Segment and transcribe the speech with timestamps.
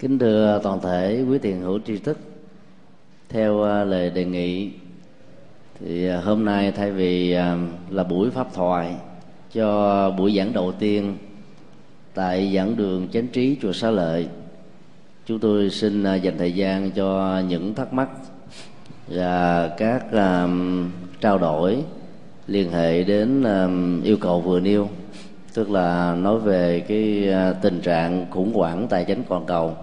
[0.00, 2.18] kính thưa toàn thể quý tiền hữu tri thức,
[3.28, 4.70] theo à, lời đề nghị,
[5.80, 7.58] thì à, hôm nay thay vì à,
[7.90, 8.94] là buổi pháp thoại
[9.52, 11.16] cho buổi giảng đầu tiên
[12.14, 14.28] tại giảng đường chánh trí chùa xá lợi,
[15.26, 18.08] chúng tôi xin dành thời gian cho những thắc mắc
[19.08, 20.04] và các
[21.20, 21.84] trao đổi
[22.46, 23.44] liên hệ đến
[24.04, 24.88] yêu cầu vừa nêu,
[25.54, 27.28] tức là nói về cái
[27.62, 29.76] tình trạng khủng hoảng tài chính toàn cầu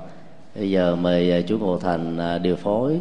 [0.57, 3.00] bây giờ mời à, chú ngộ thành à, điều phối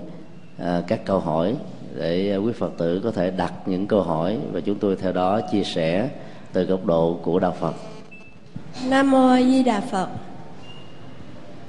[0.58, 1.54] à, các câu hỏi
[1.94, 5.40] để quý phật tử có thể đặt những câu hỏi và chúng tôi theo đó
[5.52, 6.08] chia sẻ
[6.52, 7.74] từ góc độ của đạo phật.
[8.88, 10.08] Nam mô a di đà phật.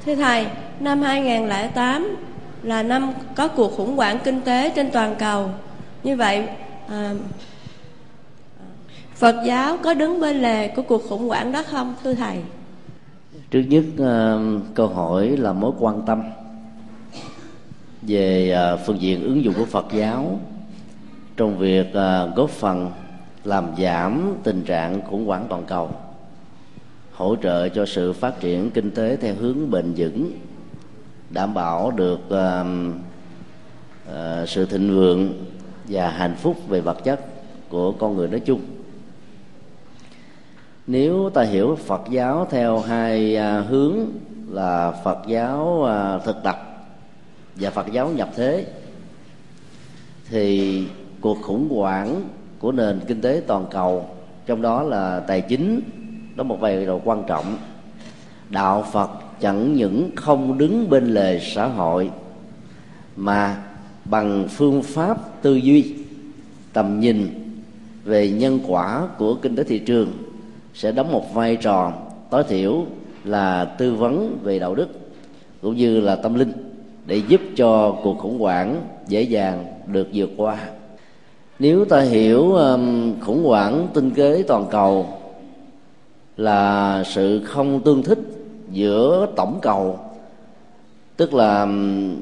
[0.05, 0.45] Thưa thầy
[0.79, 2.15] năm 2008
[2.63, 5.49] là năm có cuộc khủng hoảng kinh tế trên toàn cầu.
[6.03, 6.47] Như vậy
[6.89, 7.13] à,
[9.15, 12.37] Phật giáo có đứng bên lề của cuộc khủng hoảng đó không thưa thầy?
[13.51, 14.41] Trước nhất ờ,
[14.73, 16.21] câu hỏi là mối quan tâm
[18.01, 20.39] về ờ, phương diện ứng dụng của phật giáo
[21.37, 22.91] trong việc ờ, góp phần
[23.43, 25.89] làm giảm tình trạng khủng hoảng toàn cầu,
[27.13, 30.31] hỗ trợ cho sự phát triển kinh tế theo hướng bền vững,
[31.29, 32.19] đảm bảo được
[34.47, 35.33] sự thịnh vượng
[35.87, 37.19] và hạnh phúc về vật chất
[37.69, 38.61] của con người nói chung
[40.87, 43.95] nếu ta hiểu phật giáo theo hai à, hướng
[44.49, 46.87] là phật giáo à, thực tập
[47.55, 48.65] và phật giáo nhập thế,
[50.29, 50.83] thì
[51.21, 52.21] cuộc khủng hoảng
[52.59, 54.09] của nền kinh tế toàn cầu,
[54.45, 55.81] trong đó là tài chính,
[56.35, 57.57] đó một vai trò quan trọng.
[58.49, 62.09] Đạo phật chẳng những không đứng bên lề xã hội,
[63.15, 63.63] mà
[64.05, 65.95] bằng phương pháp tư duy,
[66.73, 67.29] tầm nhìn
[68.03, 70.26] về nhân quả của kinh tế thị trường
[70.77, 71.93] sẽ đóng một vai trò
[72.29, 72.85] tối thiểu
[73.23, 74.87] là tư vấn về đạo đức
[75.61, 76.51] cũng như là tâm linh
[77.05, 80.57] để giúp cho cuộc khủng hoảng dễ dàng được vượt qua.
[81.59, 85.07] Nếu ta hiểu um, khủng hoảng tinh kế toàn cầu
[86.37, 88.19] là sự không tương thích
[88.71, 89.99] giữa tổng cầu
[91.17, 92.15] tức là um,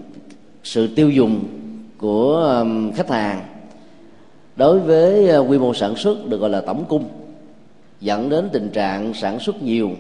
[0.64, 1.44] sự tiêu dùng
[1.98, 3.46] của um, khách hàng
[4.56, 7.04] đối với uh, quy mô sản xuất được gọi là tổng cung
[8.02, 9.92] dẫn đến tình trạng sản xuất nhiều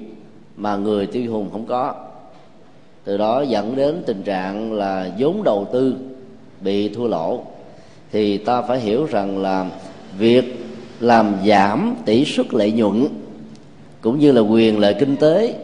[0.55, 1.93] mà người tiêu dùng không có.
[3.03, 5.95] Từ đó dẫn đến tình trạng là vốn đầu tư
[6.61, 7.43] bị thua lỗ.
[8.11, 9.69] Thì ta phải hiểu rằng là
[10.17, 10.65] việc
[10.99, 13.07] làm giảm tỷ suất lợi nhuận
[14.01, 15.55] cũng như là quyền lợi kinh tế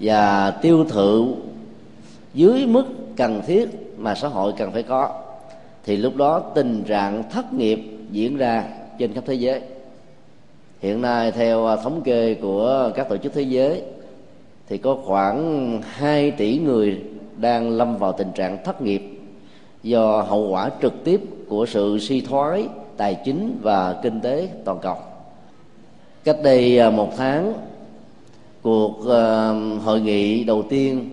[0.00, 1.34] và tiêu thụ
[2.34, 2.84] dưới mức
[3.16, 5.22] cần thiết mà xã hội cần phải có,
[5.84, 8.64] thì lúc đó tình trạng thất nghiệp diễn ra
[8.98, 9.60] trên khắp thế giới
[10.80, 13.82] hiện nay theo à, thống kê của các tổ chức thế giới
[14.68, 17.00] thì có khoảng 2 tỷ người
[17.36, 19.02] đang lâm vào tình trạng thất nghiệp
[19.82, 24.78] do hậu quả trực tiếp của sự suy thoái tài chính và kinh tế toàn
[24.82, 24.96] cầu.
[26.24, 27.52] Cách đây à, một tháng
[28.62, 29.52] cuộc à,
[29.84, 31.10] hội nghị đầu tiên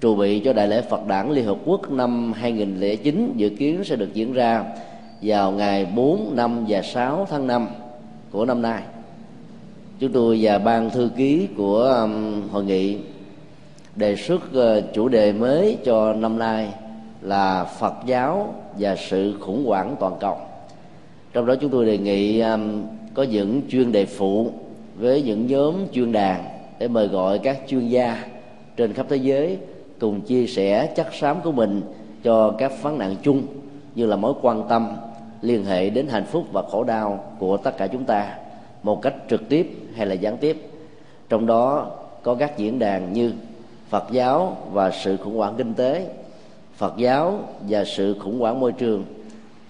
[0.00, 3.96] trù bị cho đại lễ Phật đản Liên Hợp Quốc năm 2009 dự kiến sẽ
[3.96, 4.64] được diễn ra
[5.22, 7.68] vào ngày 4, 5 và 6 tháng 5
[8.30, 8.82] của năm nay
[10.00, 12.96] chúng tôi và ban thư ký của um, hội nghị
[13.96, 16.68] đề xuất uh, chủ đề mới cho năm nay
[17.22, 20.36] là Phật giáo và sự khủng hoảng toàn cầu.
[21.32, 22.82] Trong đó chúng tôi đề nghị um,
[23.14, 24.50] có những chuyên đề phụ
[24.98, 26.44] với những nhóm chuyên đàn
[26.78, 28.24] để mời gọi các chuyên gia
[28.76, 29.58] trên khắp thế giới
[29.98, 31.82] cùng chia sẻ chắc xám của mình
[32.22, 33.42] cho các vấn nạn chung
[33.94, 34.88] như là mối quan tâm
[35.42, 38.36] liên hệ đến hạnh phúc và khổ đau của tất cả chúng ta
[38.82, 40.70] một cách trực tiếp hay là gián tiếp.
[41.28, 41.86] Trong đó
[42.22, 43.32] có các diễn đàn như
[43.88, 46.06] phật giáo và sự khủng hoảng kinh tế
[46.76, 49.04] phật giáo và sự khủng hoảng môi trường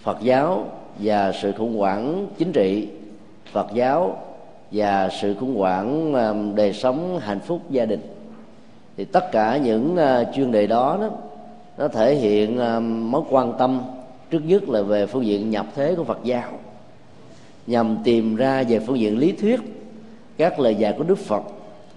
[0.02, 0.64] phật giáo
[0.98, 2.88] và sự khủng hoảng chính trị
[3.52, 4.16] phật giáo
[4.72, 6.14] và sự khủng hoảng
[6.54, 8.00] đời sống hạnh phúc gia đình.
[8.96, 11.10] Thì tất cả những ờ, chuyên đề đó, đó
[11.78, 12.58] nó thể hiện
[13.10, 13.80] mối quan tâm
[14.30, 16.50] trước nhất là về phương diện nhập thế của phật giáo
[17.70, 19.60] nhằm tìm ra về phương diện lý thuyết
[20.36, 21.42] các lời dạy của đức phật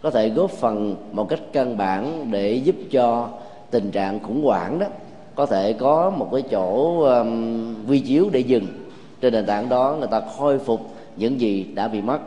[0.02, 3.30] có thể góp phần một cách căn bản để giúp cho
[3.72, 4.88] tình trạng khủng hoảng đó
[5.36, 8.68] có thể có một cái chỗ um, vi chiếu để dừng.
[9.22, 10.82] Trên nền tảng đó người ta khôi phục
[11.18, 12.20] những gì đã bị mất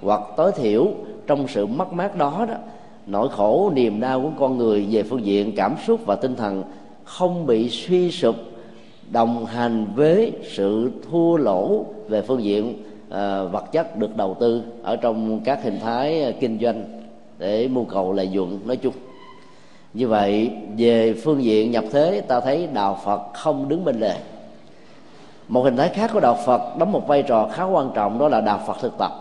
[0.00, 0.86] hoặc tối thiểu
[1.26, 2.54] trong sự mất mát đó đó
[3.06, 6.62] nỗi khổ niềm đau của con người về phương diện cảm xúc và tinh thần
[7.04, 8.34] không bị suy sụp
[9.10, 12.74] đồng hành với sự thua lỗ về phương diện
[13.10, 16.84] Ờ, vật chất được đầu tư ở trong các hình thái ờ, kinh doanh
[17.38, 18.94] để mưu cầu lợi nhuận nói chung.
[19.94, 24.14] Như vậy, về phương diện nhập thế, ta thấy đạo phật không đứng bên lề.
[25.48, 28.28] Một hình thái khác của đạo phật đóng một vai trò khá quan trọng, đó
[28.28, 29.12] là đạo phật thực tập.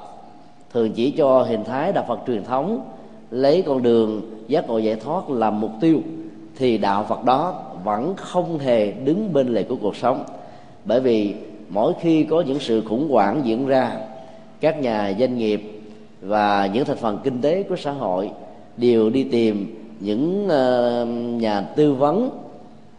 [0.74, 2.82] Thường chỉ cho hình thái đạo phật truyền thống,
[3.32, 6.00] lấy con đường giác ngộ giải thoát làm mục tiêu,
[6.58, 10.24] thì đạo phật đó vẫn không hề đứng bên lề của cuộc sống.
[10.86, 11.36] Bởi vì
[11.70, 13.98] mỗi khi có những sự khủng hoảng diễn ra,
[14.60, 15.82] các nhà doanh nghiệp
[16.22, 18.32] và những thành phần kinh tế của xã hội
[18.78, 21.06] đều đi tìm những ờ,
[21.40, 22.30] nhà tư vấn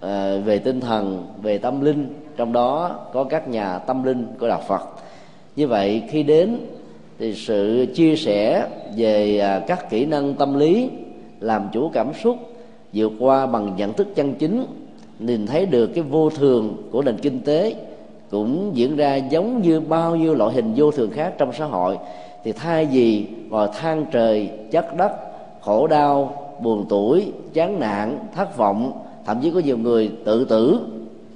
[0.01, 2.07] ờ, về tinh thần, về tâm linh.
[2.37, 4.83] Trong đó có các nhà tâm linh của đạo phật.
[5.57, 6.59] Như vậy, khi đến
[7.19, 10.91] thì sự chia sẻ về à, các kỹ năng tâm lý
[11.41, 12.37] làm chủ cảm xúc
[12.93, 14.67] vượt qua bằng nhận thức chân chính,
[15.19, 17.75] nhìn thấy được cái vô thường của nền kinh tế
[18.31, 21.99] cũng diễn ra giống như bao nhiêu loại hình vô thường khác trong xã hội.
[22.45, 25.13] Thì thay vì vào than trời, chất đất,
[25.61, 28.93] khổ đau, buồn tuổi chán nản, thất vọng,
[29.27, 30.81] thậm chí có nhiều người tự tử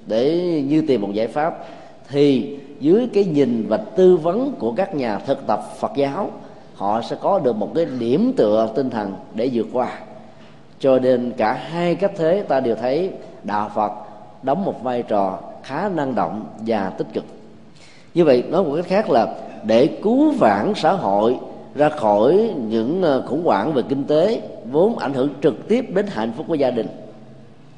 [0.06, 0.34] để
[0.68, 1.64] như tìm một giải pháp,
[2.08, 6.30] thì dưới cái nhìn và tư vấn của các nhà thực tập Phật giáo,
[6.74, 9.98] họ sẽ có được một cái điểm tựa tinh thần để vượt qua.
[10.78, 13.10] Cho nên cả hai cách thế ta đều thấy
[13.42, 13.92] đạo Phật
[14.42, 17.24] đóng một vai trò khá năng động và tích cực.
[18.14, 19.34] Như vậy, nói một cách khác là
[19.64, 21.36] để cứu vãn xã hội
[21.74, 26.06] ra khỏi những ờ, khủng hoảng về kinh tế vốn ảnh hưởng trực tiếp đến
[26.08, 26.86] hạnh phúc của gia đình,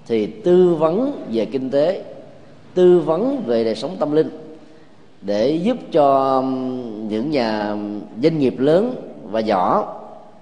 [0.07, 2.03] thì tư vấn về kinh tế,
[2.75, 4.29] tư vấn về đời sống tâm linh
[5.23, 6.43] để giúp cho
[7.09, 7.77] những nhà
[8.23, 8.95] doanh nghiệp lớn
[9.31, 9.95] và nhỏ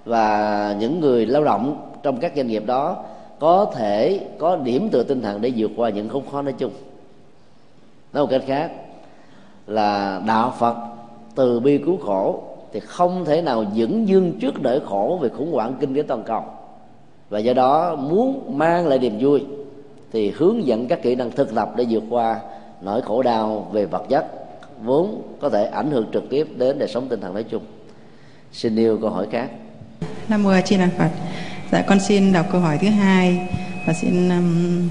[0.05, 2.97] và những người lao động trong các doanh nghiệp đó
[3.39, 6.71] có thể có điểm tựa tinh thần để vượt qua những khốn khó nói chung
[8.15, 8.71] nói một cách khác
[9.67, 10.77] là đạo phật
[11.35, 15.53] từ bi cứu khổ thì không thể nào dẫn dương trước đỡ khổ về khủng
[15.53, 16.45] hoảng kinh tế toàn cầu.
[17.31, 19.45] Và do đó muốn mang lại niềm vui
[20.13, 22.41] thì hướng dẫn các kỹ năng thực tập để vượt qua
[22.81, 24.27] nỗi khổ đau về vật chất
[24.83, 27.63] vốn có thể ảnh hưởng trực tiếp đến đời sống tinh thần nói chung.
[28.53, 29.51] Xin yêu câu hỏi khác.
[30.29, 31.11] Nam mô a di đà phật.
[31.73, 33.49] Dạ con xin đọc câu hỏi thứ hai
[33.87, 34.89] và xin um,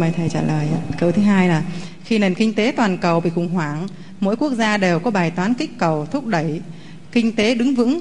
[0.00, 0.68] mời thầy trả lời
[1.00, 1.62] câu thứ hai là
[2.04, 3.86] khi nền kinh tế toàn cầu bị khủng hoảng
[4.20, 6.60] mỗi quốc gia đều có bài toán kích cầu thúc đẩy
[7.12, 8.00] kinh tế đứng vững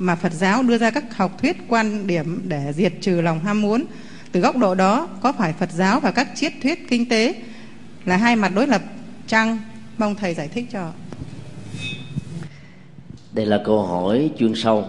[0.00, 3.62] mà Phật giáo đưa ra các học thuyết quan điểm để diệt trừ lòng ham
[3.62, 3.84] muốn.
[4.32, 7.34] Từ góc độ đó, có phải Phật giáo và các triết thuyết kinh tế
[8.04, 8.82] là hai mặt đối lập
[9.26, 9.58] chăng?
[9.98, 10.92] Mong thầy giải thích cho.
[13.32, 14.84] Đây là câu hỏi chuyên sâu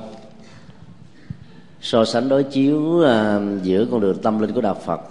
[1.81, 5.01] so sánh đối chiếu à, giữa con đường tâm linh của đạo Phật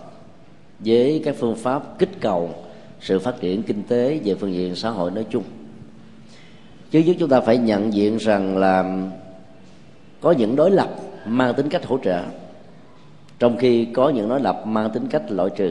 [0.78, 2.59] với các phương pháp kích cầu
[3.00, 5.42] sự phát triển kinh tế về phương diện xã hội nói chung.
[6.90, 9.08] Chứ nhất chúng ta phải nhận diện rằng là
[10.20, 10.90] có những đối lập
[11.26, 12.22] mang tính cách hỗ trợ
[13.38, 15.70] trong khi có những đối lập mang tính cách loại trừ.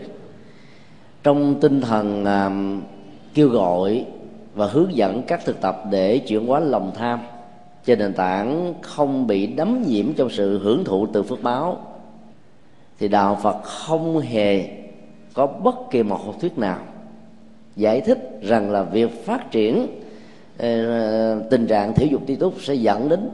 [1.24, 2.52] Trong tinh thần à,
[3.34, 4.06] kêu gọi
[4.54, 7.20] và hướng dẫn các thực tập để chuyển hóa lòng tham
[7.86, 11.78] trên nền tảng không bị đắm nhiễm trong sự hưởng thụ từ phước báo
[13.00, 14.70] thì đạo phật không hề
[15.34, 16.80] có bất kỳ một học thuyết nào
[17.80, 19.88] giải thích rằng là việc phát triển
[20.58, 23.30] ờ, tình trạng thiểu dục ti túc sẽ dẫn đến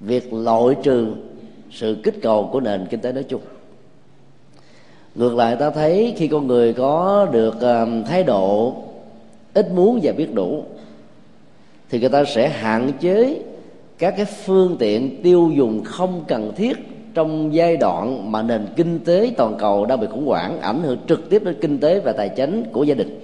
[0.00, 1.06] việc loại trừ
[1.70, 3.40] sự kích cầu của nền kinh tế nói chung.
[5.14, 8.74] Ngược lại, ta thấy khi con người có được ờ, thái độ
[9.54, 10.64] ít muốn và biết đủ,
[11.90, 13.42] thì người ta sẽ hạn chế
[13.98, 16.76] các cái phương tiện tiêu dùng không cần thiết
[17.14, 20.98] trong giai đoạn mà nền kinh tế toàn cầu đang bị khủng hoảng, ảnh hưởng
[21.08, 23.20] trực tiếp đến kinh tế và tài chính của gia đình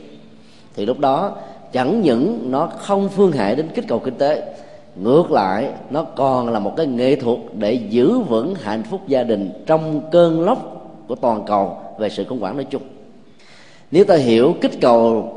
[0.76, 1.36] thì lúc đó,
[1.72, 4.54] chẳng những nó không phương hại đến kích cầu kinh tế,
[4.96, 9.22] ngược lại, nó còn là một cái nghệ thuật để giữ vững hạnh phúc gia
[9.22, 12.82] đình trong cơn lốc của toàn cầu về sự khủng hoảng nói chung.
[13.90, 15.32] Nếu ta hiểu kích cầu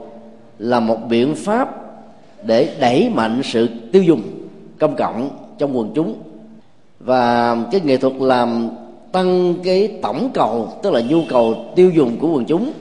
[0.59, 1.75] là một biện pháp
[2.43, 4.21] để đẩy mạnh sự tiêu dùng,
[4.79, 6.15] công cộng trong quần chúng,
[6.99, 8.69] và cái nghệ thuật làm
[9.11, 12.71] tăng cái tổng cầu, tức là nhu cầu tiêu dùng của quần chúng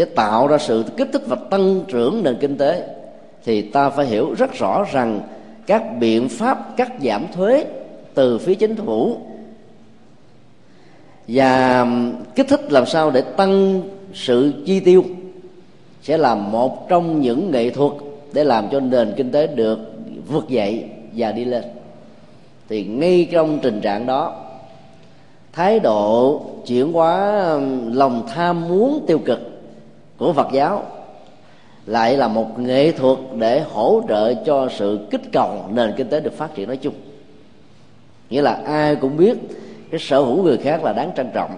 [0.00, 2.86] sẽ tạo ra sự kích thích và tăng trưởng nền kinh tế,
[3.44, 5.20] thì ta phải hiểu rất rõ rằng
[5.66, 7.64] các biện pháp cắt giảm thuế
[8.14, 9.16] từ phía chính phủ
[11.28, 11.86] và
[12.34, 13.82] kích thích làm sao để tăng
[14.14, 15.04] sự chi tiêu
[16.02, 17.92] sẽ là một trong những nghệ thuật
[18.32, 19.78] để làm cho nền kinh tế được
[20.28, 20.84] vượt dậy
[21.16, 21.64] và đi lên.
[22.68, 24.44] Thì ngay trong tình trạng đó,
[25.52, 27.42] thái độ chuyển hóa,
[27.92, 29.49] lòng tham muốn tiêu cực
[30.20, 30.82] của phật giáo
[31.86, 36.20] lại là một nghệ thuật để hỗ trợ cho sự kích cầu nền kinh tế
[36.20, 36.94] được phát triển nói chung.
[38.30, 39.36] Nghĩa là ai cũng biết
[39.90, 41.50] cái sở hữu người khác là đáng trân trọng.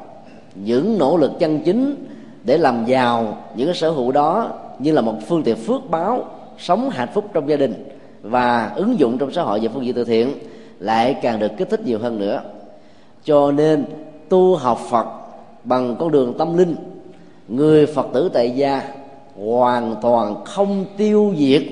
[0.55, 2.07] Những nỗ lực chân chính
[2.45, 6.25] để làm giàu những cái sở hữu đó như là một phương tiện phước báo,
[6.59, 7.89] sống hạnh phúc trong gia đình
[8.23, 10.35] và ứng dụng trong xã hội về phương diện từ thiện
[10.79, 12.43] lại càng được kích thích nhiều hơn nữa.
[13.25, 13.85] Cho nên
[14.29, 15.07] tu học phật
[15.65, 16.77] bằng con đường tâm linh
[17.53, 18.83] người phật tử tại gia
[19.37, 21.63] hoàn toàn không tiêu diệt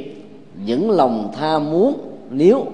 [0.64, 1.94] những lòng tham muốn
[2.30, 2.66] nếu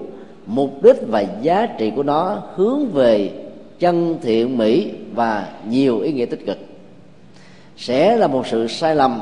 [0.45, 3.31] mục đích và giá trị của nó hướng về
[3.79, 6.57] chân thiện mỹ và nhiều ý nghĩa tích cực.
[7.77, 9.21] Sẽ là một sự sai lầm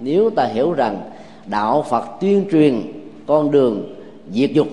[0.00, 1.00] nếu ta hiểu rằng
[1.46, 2.82] đạo phật tuyên truyền
[3.26, 3.94] con đường
[4.30, 4.68] diệt dục.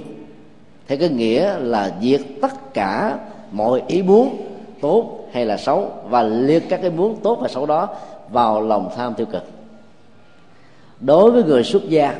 [0.88, 3.20] Theo cái nghĩa là diệt tất cả
[3.52, 4.38] mọi ý muốn
[4.82, 7.88] tốt hay là xấu và liệt các cái muốn tốt và xấu đó
[8.32, 9.44] vào lòng tham tiêu cực.
[11.00, 12.20] Đối với người xuất gia,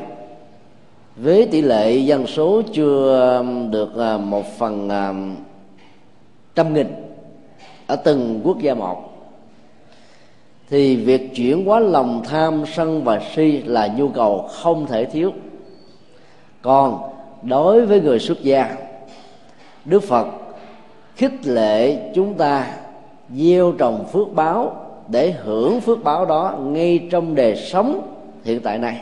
[1.16, 4.88] với tỷ lệ dân số chưa được à, một phần
[6.54, 6.86] trăm nghìn
[7.86, 9.10] ở từng quốc gia một,
[10.70, 15.32] thì việc chuyển hóa lòng tham sân và si là nhu cầu không thể thiếu.
[16.62, 17.00] Còn
[17.42, 18.76] đối với người xuất gia,
[19.84, 20.26] đức phật
[21.16, 22.66] khích lệ chúng ta
[23.36, 24.79] gieo trồng phước báo
[25.10, 29.00] để hưởng phước báo đó ngay trong đời sống hiện tại này,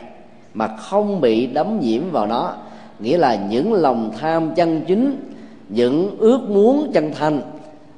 [0.53, 2.53] mà không bị đấm nhiễm vào nó.
[2.99, 5.33] Nghĩa là những lòng tham chân chính,
[5.69, 7.41] những ước muốn chân thành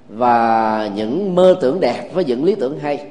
[0.10, 3.06] và những mơ tưởng đẹp với những lý tưởng hay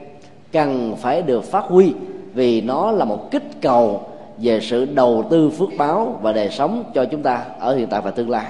[0.52, 1.92] cần phải được phát huy
[2.35, 4.00] vì nó là một kích cầu
[4.38, 8.00] về sự đầu tư phước báo và đời sống cho chúng ta ở hiện tại
[8.04, 8.47] và tương lai.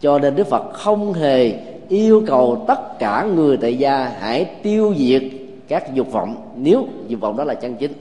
[0.00, 1.52] Cho nên đức phật không hề
[1.88, 5.22] yêu cầu tất cả người tại gia hãy tiêu diệt
[5.70, 7.92] các dục vọng, nếu dục vọng đó là chân chính.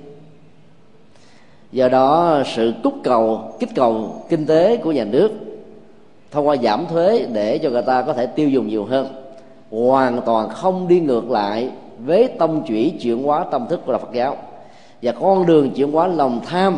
[1.72, 5.32] Do đó, sự cúc cầu, kích cầu kinh tế của nhà nước,
[6.32, 9.08] thông qua giảm thuế để cho người ta có thể tiêu dùng nhiều hơn,
[9.72, 11.70] hoàn toàn không đi ngược lại
[12.06, 14.38] với tông chuyển chuyển hóa tâm thức của đạo Phật giáo.
[15.02, 16.78] Và con đường chuyển hóa lòng tham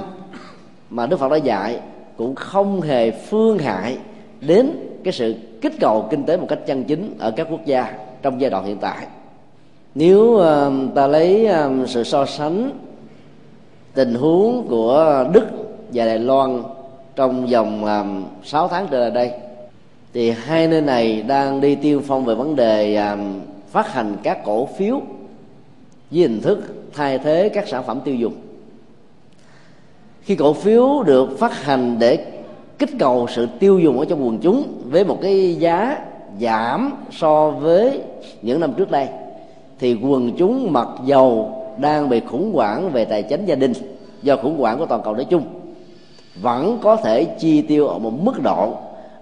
[0.89, 1.79] mà Đức Phật đã dạy
[2.17, 3.97] cũng không hề phương hại
[4.41, 4.71] đến
[5.03, 8.41] cái sự kích cầu kinh tế một cách chân chính ở các quốc gia trong
[8.41, 9.07] giai đoạn hiện tại
[9.95, 12.71] nếu uh, ta lấy uh, sự so sánh
[13.93, 15.47] tình huống của Đức
[15.93, 16.63] và Đài Loan
[17.15, 19.31] trong vòng um, 6 tháng trở lại đây
[20.13, 22.99] thì hai nơi này đang đi tiên phong về vấn đề
[23.67, 25.01] phát hành các cổ phiếu
[26.11, 26.59] với hình thức
[26.93, 28.33] thay thế các sản phẩm tiêu dùng.
[30.21, 32.25] Khi cổ phiếu được phát hành để
[32.79, 35.97] kích cầu sự tiêu dùng ở trong quần chúng với một cái giá
[36.39, 38.01] giảm so với
[38.41, 39.07] những năm trước đây
[39.81, 43.73] thì quần chúng mặc dầu đang bị khủng hoảng về tài chính gia đình,
[44.21, 45.43] do khủng hoảng của toàn cầu nói chung,
[46.41, 48.73] vẫn có thể chi tiêu ở một mức độ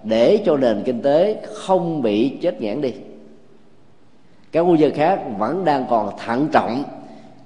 [0.02, 2.92] để cho nền kinh tế không bị chết nhãn đi.
[4.52, 6.82] Các quốc gia khác vẫn đang còn thận trọng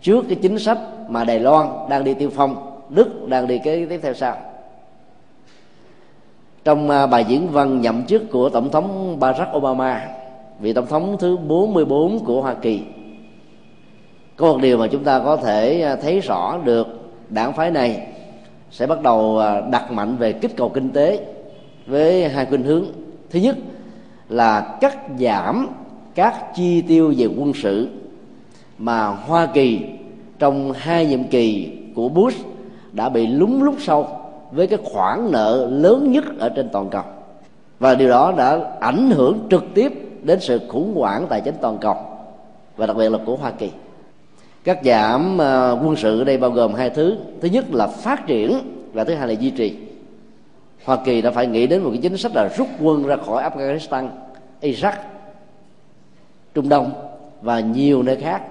[0.02, 0.78] trước cái chính sách
[1.09, 4.37] mà Đài Loan đang đi tiêu phong, Đức đang đi cái tiếp theo sau.
[6.64, 10.09] Trong à, bài diễn văn nhậm chức của tổng thống Barack Obama,
[10.61, 12.83] vị tổng thống thứ 44 của Hoa Kỳ
[14.36, 16.86] có một điều mà chúng ta có thể à, thấy rõ được
[17.28, 18.06] đảng phái này
[18.70, 21.26] sẽ bắt đầu à, đặt mạnh về kích cầu kinh tế
[21.86, 22.84] với hai khuynh hướng.
[23.30, 23.56] Thứ nhất
[24.28, 25.68] là cắt giảm
[26.14, 27.88] các chi tiêu về quân sự
[28.78, 29.80] mà Hoa Kỳ
[30.38, 32.46] trong hai nhiệm kỳ của Bush
[32.92, 34.08] đã bị lúng lúc sâu
[34.52, 37.02] với cái khoản nợ lớn nhất ở trên toàn cầu.
[37.78, 41.78] Và điều đó đã ảnh hưởng trực tiếp đến sự khủng hoảng tài chính toàn
[41.78, 41.96] cầu
[42.76, 43.70] và đặc biệt là của Hoa Kỳ
[44.64, 47.16] cắt giảm ờ, quân sự ở đây bao gồm hai thứ.
[47.40, 48.59] Thứ nhất là phát triển
[48.92, 49.76] và thứ hai là duy trì.
[50.85, 53.42] Hoa Kỳ đã phải nghĩ đến một cái chính sách là rút quân ra khỏi
[53.42, 54.09] Afghanistan,
[54.61, 54.92] Iraq,
[56.54, 56.92] Trung Đông
[57.42, 58.42] và nhiều nơi khác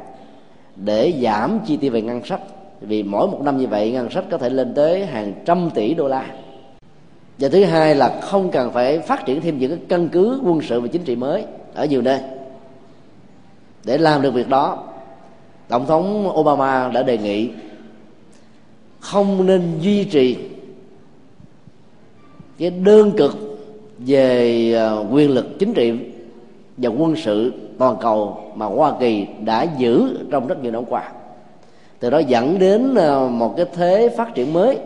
[0.76, 2.42] để giảm chi tiêu về ngân sách.
[2.82, 5.94] Vì mỗi một năm như vậy ngân sách có thể lên tới hàng trăm tỷ
[5.94, 6.26] đô la.
[7.40, 10.62] Và thứ hai là không cần phải phát triển thêm những cái căn cứ quân
[10.62, 12.20] sự và chính trị mới ở nhiều nơi
[13.84, 14.84] để làm được việc đó
[15.68, 17.50] tổng thống obama đã đề nghị
[19.00, 20.38] không nên duy trì
[22.58, 23.36] cái đơn cực
[24.00, 25.94] về ờ, quyền lực chính trị
[26.78, 31.12] và quân sự toàn cầu mà hoa kỳ đã giữ trong rất nhiều năm qua.
[32.00, 34.78] Từ đó dẫn đến ờ, một cái thế phát triển mới,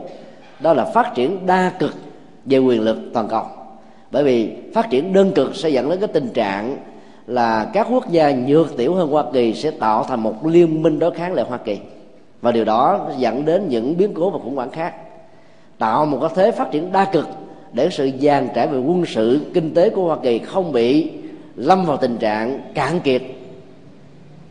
[0.60, 1.94] đó là phát triển đa cực
[2.46, 3.44] về quyền lực toàn cầu.
[4.12, 6.78] Bởi vì phát triển đơn cực sẽ dẫn đến cái tình trạng
[7.28, 11.00] là các quốc gia nhược tiểu hơn Hoa Kỳ sẽ tạo thành một liên minh
[11.00, 11.80] đối kháng lại Hoa Kỳ.
[12.42, 14.94] Và điều đó dẫn đến những biến cố và khủng hoảng khác.
[15.78, 17.28] Tạo một cái thế phát triển đa cực
[17.74, 21.12] để sự dàn trải về quân sự, kinh tế của Hoa Kỳ không bị
[21.56, 23.22] lâm vào tình trạng cạn kiệt.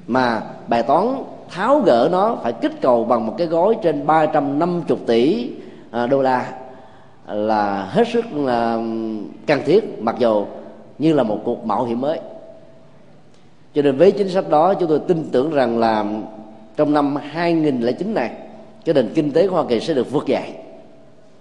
[0.07, 1.07] Mà bài toán
[1.51, 5.51] tháo gỡ nó phải kích cầu bằng một cái gói trên 350 tỷ
[5.91, 6.53] à, đô la
[7.29, 8.79] là hết sức là
[9.47, 10.45] cần thiết, mặc dù
[10.99, 12.21] như là một cuộc mạo hiểm mới
[13.77, 16.05] cho nên với chính sách đó chúng tôi tin tưởng rằng là
[16.77, 18.31] trong năm 2009 này
[18.85, 20.53] cái nền kinh tế của Hoa Kỳ sẽ được vượt dậy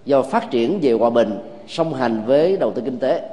[0.06, 3.30] do phát triển về hòa bình song hành với đầu tư kinh tế.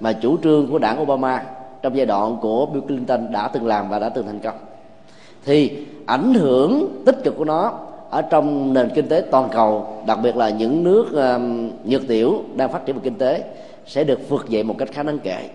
[0.00, 1.44] Mà chủ trương của đảng Obama
[1.82, 4.54] trong giai đoạn của Bill Clinton đã từng làm và đã từng thành công.
[5.44, 7.78] Thì ảnh hưởng tích cực của nó
[8.10, 12.42] ở trong nền kinh tế toàn cầu đặc biệt là những nước um, nhược tiểu
[12.56, 13.44] đang phát triển về kinh tế
[13.86, 15.48] sẽ được vượt dậy một cách khá đáng kể.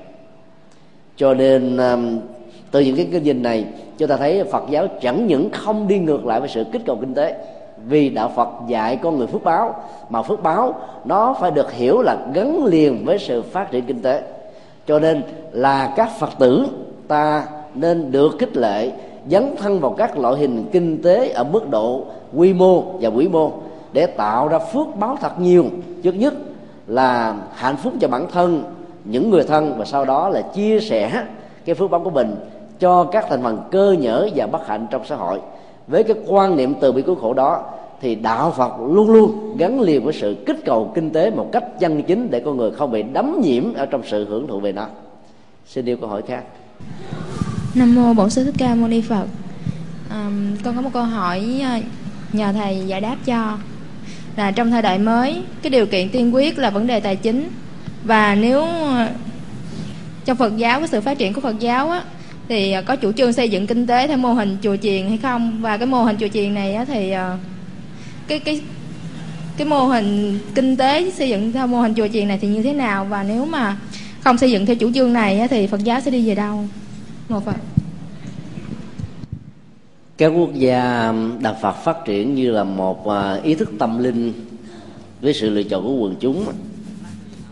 [1.15, 2.19] Cho nên um,
[2.71, 3.65] từ những cái kinh nhìn này,
[3.97, 6.97] chúng ta thấy Phật giáo chẳng những không đi ngược lại với sự kích cầu
[7.01, 7.35] kinh tế,
[7.87, 9.75] vì đạo Phật dạy con người phước báo,
[10.09, 14.01] mà phước báo nó phải được hiểu là gắn liền với sự phát triển kinh
[14.01, 14.21] tế.
[14.87, 16.65] Cho nên là các Phật tử,
[17.07, 17.45] ta
[17.75, 18.91] nên được khích lệ,
[19.29, 22.05] dấn thân vào các loại hình kinh tế ở mức độ
[22.35, 23.51] quy mô và vĩ mô
[23.93, 25.65] để tạo ra phước báo thật nhiều.
[26.03, 26.33] Trước nhất
[26.87, 28.63] là hạnh phúc cho bản thân,
[29.05, 31.23] những người thân và sau đó là chia sẻ
[31.65, 32.35] cái phước báo của mình
[32.79, 35.39] cho các thành phần cơ nhở và bất hạnh trong xã hội
[35.87, 37.63] với cái quan niệm từ bi cứu khổ đó
[38.01, 41.63] thì đạo Phật luôn luôn gắn liền với sự kích cầu kinh tế một cách
[41.79, 44.71] chân chính để con người không bị đắm nhiễm ở trong sự hưởng thụ về
[44.71, 44.85] nó.
[45.65, 46.43] Xin yêu câu hỏi khác.
[47.75, 49.25] Nam mô Bổn Sư Thích Ca Mâu Ni Phật.
[50.09, 50.29] À,
[50.63, 51.79] con có một câu hỏi ờ,
[52.33, 53.57] nhờ thầy giải đáp cho
[54.35, 57.49] là trong thời đại mới cái điều kiện tiên quyết là vấn đề tài chính
[58.03, 59.09] và nếu ờ,
[60.25, 62.03] trong Phật giáo cái sự phát triển của Phật giáo á
[62.49, 65.17] thì ờ, có chủ trương xây dựng kinh tế theo mô hình chùa chiền hay
[65.17, 65.61] không?
[65.61, 67.37] Và cái mô hình chùa chiền này thì ờ,
[68.27, 68.61] cái cái
[69.57, 72.63] cái mô hình kinh tế xây dựng theo mô hình chùa chiền này thì như
[72.63, 73.05] thế nào?
[73.05, 73.77] Và nếu mà
[74.21, 76.65] không xây dựng theo chủ trương này thì Phật giáo sẽ đi về đâu?
[77.29, 77.55] Một Phật
[80.17, 84.33] các quốc gia đạo Phật phát triển như là một ờ, ý thức tâm linh
[85.21, 86.45] với sự lựa chọn của quần chúng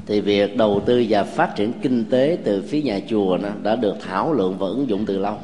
[0.05, 3.75] thì việc đầu tư và phát triển kinh tế từ phía nhà chùa nó đã
[3.75, 5.37] được thảo luận và ứng dụng từ lâu.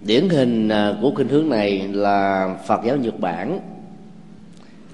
[0.00, 3.60] Điển hình à, của khuynh hướng này là Phật giáo Nhật Bản.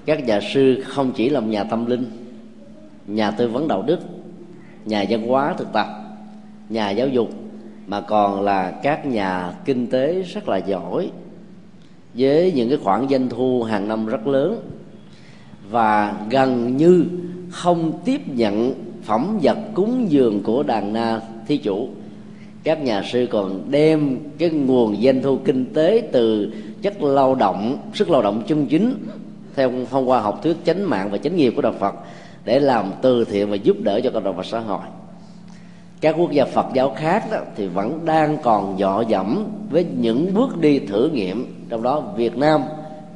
[0.05, 2.05] Các nhà sư không chỉ làm nhà tâm linh,
[3.07, 3.99] nhà tư vấn đạo đức,
[4.85, 5.87] nhà văn hóa thực tập,
[6.69, 7.29] nhà giáo dục,
[7.87, 11.11] mà còn là các nhà kinh tế rất là giỏi,
[12.13, 14.61] với những cái khoản doanh thu hàng năm rất lớn.
[15.69, 17.05] Và gần như
[17.51, 21.89] không tiếp nhận phẩm vật cúng dường của đàn na thí chủ.
[22.63, 27.77] Các nhà sư còn đem cái nguồn doanh thu kinh tế từ chất lao động,
[27.93, 28.95] sức lao động chân chính
[29.55, 31.95] theo thông qua học thuyết chánh mạng và chánh nghiệp của đạo Phật
[32.45, 34.81] để làm từ thiện và giúp đỡ cho cộng đồng và xã hội.
[36.01, 40.33] Các quốc gia Phật giáo khác đó thì vẫn đang còn dọ dẫm với những
[40.33, 42.61] bước đi thử nghiệm, trong đó Việt Nam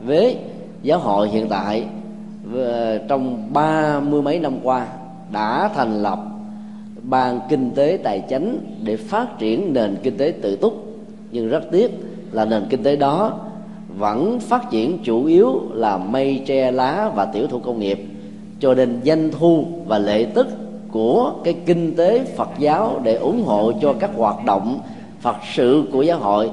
[0.06, 0.38] với
[0.84, 1.84] giáo hội hiện tại
[3.08, 4.88] trong ba mươi mấy năm qua
[5.32, 6.20] đã thành lập
[7.02, 10.74] ban kinh tế tài chính để phát triển nền kinh tế tự túc.
[11.32, 11.92] Nhưng rất tiếc
[12.32, 13.40] là nền kinh tế đó
[13.98, 18.06] vẫn phát triển chủ yếu là mây, tre, lá và tiểu thủ công nghiệp.
[18.60, 20.48] Cho nên doanh thu và lệ tức
[20.92, 24.80] của cái kinh tế Phật giáo để ủng hộ cho các hoạt động
[25.20, 26.50] Phật sự của giáo hội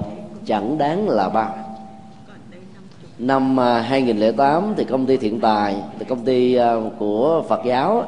[0.46, 1.55] chẳng đáng là bao
[3.18, 8.05] năm à, 2008 thì công ty thiện tài thì công ty à, của Phật giáo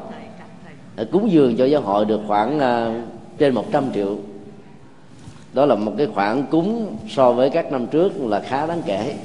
[1.11, 3.03] cúng dường cho giáo hội được khoảng à,
[3.37, 4.15] trên 100 triệu.
[5.53, 9.15] Đó là một cái khoản cúng so với các năm trước là khá đáng kể.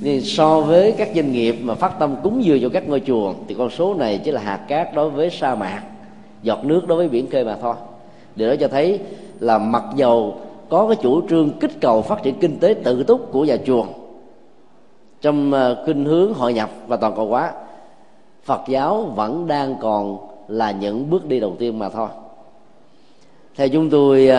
[0.00, 3.34] Nhưng so với các doanh nghiệp mà phát tâm cúng dường cho các ngôi chùa,
[3.48, 5.82] thì con số này chỉ là hạt cát đối với sa mạc,
[6.42, 7.74] giọt nước đối với biển khơi mà thôi.
[8.36, 8.98] Điều đó cho thấy
[9.40, 13.32] là mặc dầu có cái chủ trương kích cầu phát triển kinh tế tự túc
[13.32, 13.84] của nhà chùa
[15.20, 17.52] trong ờ, khuynh hướng hội nhập và toàn cầu hóa,
[18.44, 22.08] phật giáo vẫn đang còn là những bước đi đầu tiên mà thôi.
[23.56, 24.30] Theo chúng tôi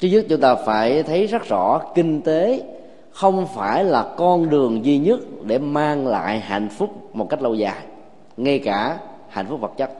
[0.00, 2.62] thứ nhất chúng ta phải thấy rất rõ kinh tế
[3.10, 7.54] không phải là con đường duy nhất để mang lại hạnh phúc một cách lâu
[7.54, 7.82] dài,
[8.36, 9.90] ngay cả hạnh phúc vật chất.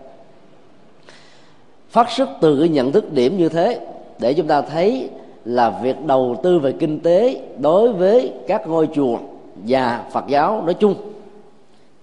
[1.88, 3.87] Phát xuất từ cái nhận thức điểm như thế
[4.18, 5.11] để chúng ta thấy
[5.44, 9.18] là việc đầu tư về kinh tế đối với các ngôi chùa
[9.66, 10.95] và Phật giáo nói chung.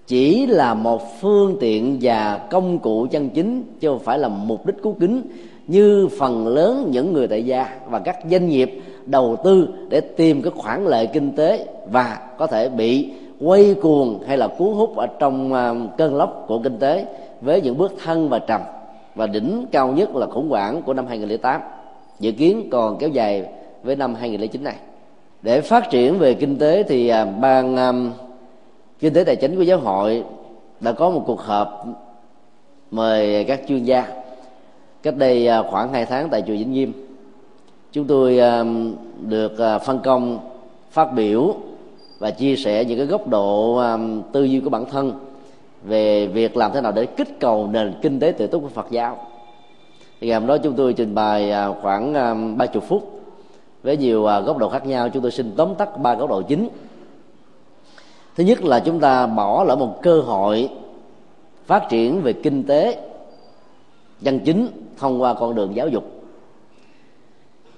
[0.07, 4.65] Chỉ là một phương tiện và công cụ chân chính, chứ không phải là mục
[4.65, 5.21] đích cứu kính,
[5.67, 10.41] như phần lớn những người tại gia và các doanh nghiệp đầu tư để tìm
[10.41, 14.97] cái khoản lợi kinh tế và có thể bị quay cuồng hay là cuốn hút
[14.97, 17.05] ở trong à, cơn lốc của kinh tế
[17.41, 18.61] với những bước thân và trầm.
[19.15, 21.61] Và đỉnh cao nhất là khủng hoảng của năm 2008
[22.19, 23.45] dự kiến còn kéo dài
[23.83, 24.75] với năm 2009 này
[25.43, 28.11] để phát triển về kinh tế thì à, ban um,
[28.99, 30.23] kinh tế tài chính của giáo hội
[30.79, 31.85] đã có một cuộc họp
[32.91, 34.07] mời các chuyên gia.
[35.03, 36.93] Cách đây à, khoảng 2 tháng tại chùa Vĩnh Nghiêm
[37.91, 40.39] chúng tôi um, được phân công
[40.91, 41.55] phát biểu
[42.19, 45.13] và chia sẻ những cái góc độ um, tư duy của bản thân
[45.83, 48.87] về việc làm thế nào để kích cầu nền kinh tế tự túc của Phật
[48.89, 49.27] giáo.
[50.21, 52.13] Thì ngày hôm đó chúng tôi trình bày khoảng
[52.57, 53.12] ba chục phút
[53.83, 56.41] với nhiều à, góc độ khác nhau, chúng tôi xin tóm tắt ba góc độ
[56.41, 56.69] chính.
[58.35, 60.69] Thứ nhất là chúng ta bỏ lỡ một cơ hội
[61.65, 63.01] phát triển về kinh tế
[64.21, 64.67] dân chính
[64.97, 66.03] thông qua con đường giáo dục.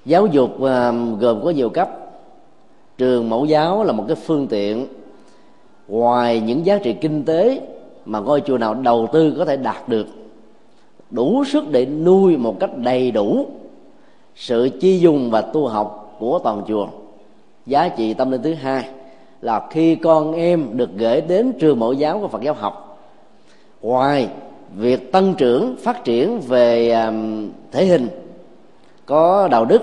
[0.05, 1.89] Giáo dục à, gồm có nhiều cấp.
[2.97, 4.87] Trường mẫu giáo là một cái phương tiện.
[5.87, 7.61] Ngoài những giá trị kinh tế
[8.05, 10.07] mà ngôi chùa nào đầu tư có thể đạt được,
[11.11, 13.45] đủ sức để nuôi một cách đầy đủ
[14.35, 16.87] sự chi dùng và tu học của toàn chùa
[17.65, 18.89] giá trị tâm linh thứ hai
[19.41, 22.99] là khi con em được gửi đến trường mẫu giáo của phật giáo học.
[23.81, 24.29] Ngoài
[24.75, 26.95] việc tăng trưởng, phát triển về
[27.71, 28.07] thể hình,
[29.05, 29.81] có đạo đức,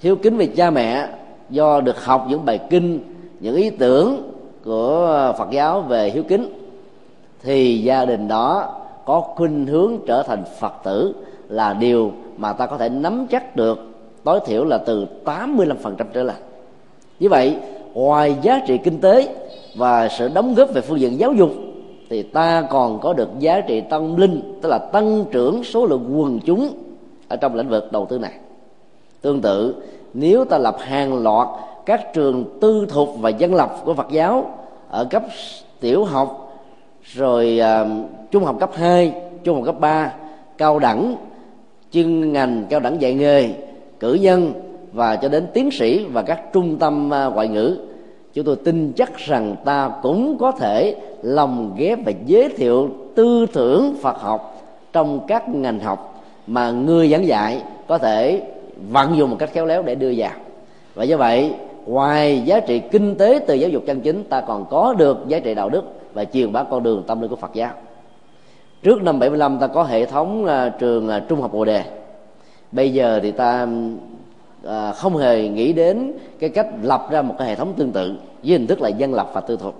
[0.00, 1.08] hiếu kính về cha mẹ,
[1.50, 3.00] do được học những bài kinh,
[3.40, 4.32] những ý tưởng
[4.64, 6.52] của phật giáo về hiếu kính,
[7.42, 11.14] thì gia đình đó có khuynh hướng trở thành phật tử
[11.48, 13.78] là điều mà ta có thể nắm chắc được
[14.24, 16.36] tối thiểu là từ 85% trở lên
[17.20, 17.56] như vậy
[17.94, 19.34] ngoài giá trị kinh tế
[19.76, 21.50] và sự đóng góp về phương diện giáo dục
[22.10, 26.20] thì ta còn có được giá trị tâm linh tức là tăng trưởng số lượng
[26.20, 26.68] quần chúng
[27.28, 28.32] ở trong lĩnh vực đầu tư này.
[29.20, 29.74] Tương tự
[30.14, 31.48] nếu ta lập hàng loạt
[31.86, 34.50] các trường tư thục và dân lập của Phật giáo
[34.90, 35.22] ở cấp
[35.80, 36.52] tiểu học
[37.02, 37.90] rồi uh,
[38.30, 39.12] trung học cấp 2,
[39.44, 40.12] trung học cấp 3,
[40.58, 41.16] cao đẳng
[41.96, 43.50] chuyên ngành cao đẳng dạy nghề,
[44.00, 44.52] cử nhân
[44.92, 47.78] và cho đến tiến sĩ và các trung tâm à, ngoại ngữ.
[48.34, 53.46] Chúng tôi tin chắc rằng ta cũng có thể lồng ghép và giới thiệu tư
[53.52, 58.42] tưởng Phật học trong các ngành học mà người giảng dạy có thể
[58.90, 60.32] vận dụng một cách khéo léo để đưa vào.
[60.94, 61.50] Và do vậy,
[61.86, 65.38] ngoài giá trị kinh tế từ giáo dục chân chính, ta còn có được giá
[65.38, 65.82] trị đạo đức
[66.14, 67.70] và truyền bá con đường tâm linh của Phật giáo
[68.86, 71.84] trước năm 75 ta có hệ thống uh, trường uh, trung học bồ đề.
[72.72, 73.68] Bây giờ thì ta
[74.66, 78.14] uh, không hề nghĩ đến cái cách lập ra một cái hệ thống tương tự
[78.42, 79.74] với hình thức là dân lập và tư thục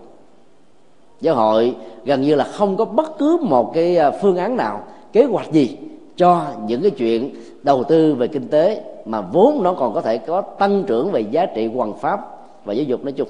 [1.21, 5.25] giáo hội gần như là không có bất cứ một cái phương án nào kế
[5.25, 5.77] hoạch gì
[6.17, 10.19] cho những cái chuyện đầu tư về kinh tế mà vốn nó còn có thể
[10.19, 12.21] có tăng trưởng về giá trị hoàn pháp
[12.65, 13.29] và giáo dục nói chung.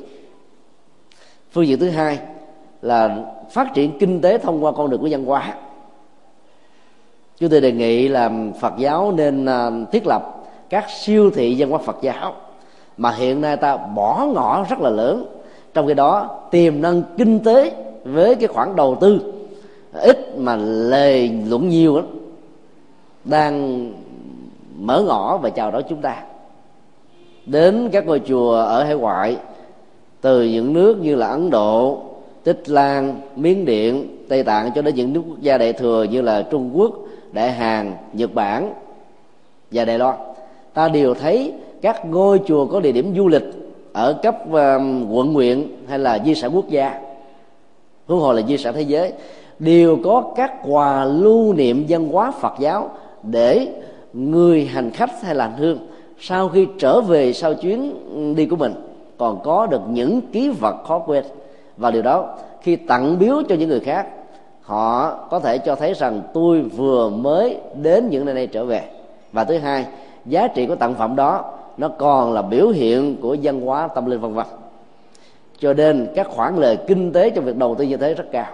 [1.53, 2.19] Phương diện thứ hai
[2.83, 5.55] là phát triển kinh tế thông qua con đường của văn hóa
[7.39, 11.71] chúng tôi đề nghị là phật giáo nên à, thiết lập các siêu thị văn
[11.71, 12.35] hóa phật giáo
[12.97, 15.27] mà hiện nay ta bỏ ngỏ rất là lớn.
[15.75, 17.73] Trong khi đó, tiềm năng kinh tế
[18.05, 19.33] với cái khoản đầu tư
[19.93, 22.07] ít mà lề luận nhiều lắm
[23.25, 23.87] đang
[24.79, 26.23] mở ngõ và chào đón chúng ta.
[27.47, 29.37] Đến các ngôi chùa ở hải ngoại,
[30.21, 32.03] từ những nước như là ấn độ,
[32.45, 36.23] tích lan, miến điện, tây tạng cho đến những nước quốc gia đại thừa như
[36.23, 36.93] là trung quốc
[37.37, 38.73] đại hàn, nhật bản
[39.71, 40.17] và đài loan.
[40.75, 43.45] Ta đều thấy các ngôi chùa có địa điểm du lịch
[43.93, 47.01] ở cấp um, quận, huyện hay là di sản quốc gia
[48.07, 49.13] huống hồ là di sản thế giới,
[49.59, 52.91] đều có các quà lưu niệm văn hóa phật giáo
[53.23, 53.69] để
[54.13, 55.79] người hành khách hay là hành hương
[56.19, 57.95] sau khi trở về sau chuyến
[58.37, 58.75] đi của mình
[59.19, 61.25] còn có được những ký vật khó quên.
[61.77, 64.07] Và điều đó khi tặng biếu cho những người khác
[64.67, 68.83] họ có thể cho thấy rằng tôi vừa mới đến những nơi này trở về.
[69.33, 69.87] Và thứ hai,
[70.27, 71.45] giá trị của tặng phẩm đó,
[71.77, 74.47] nó còn là biểu hiện của văn hóa tâm linh vân vân.
[75.59, 78.47] Cho nên các khoản lời kinh tế trong việc đầu tư như thế rất cao.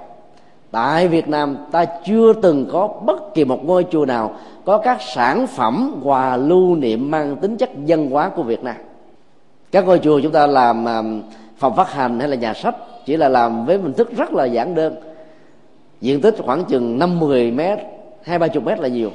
[0.70, 4.31] Tại việt nam, ta chưa từng có bất kỳ một ngôi chùa nào
[4.64, 8.77] có các sản phẩm quà lưu niệm mang tính chất văn hóa của việt nam.
[9.72, 11.03] Các ngôi chùa chúng ta làm à,
[11.57, 14.44] phòng phát hành hay là nhà sách chỉ là làm với hình thức rất là
[14.44, 14.94] giản đơn
[16.02, 17.78] diện tích khoảng chừng năm mười mét
[18.22, 19.10] hai ba chục mét là nhiều.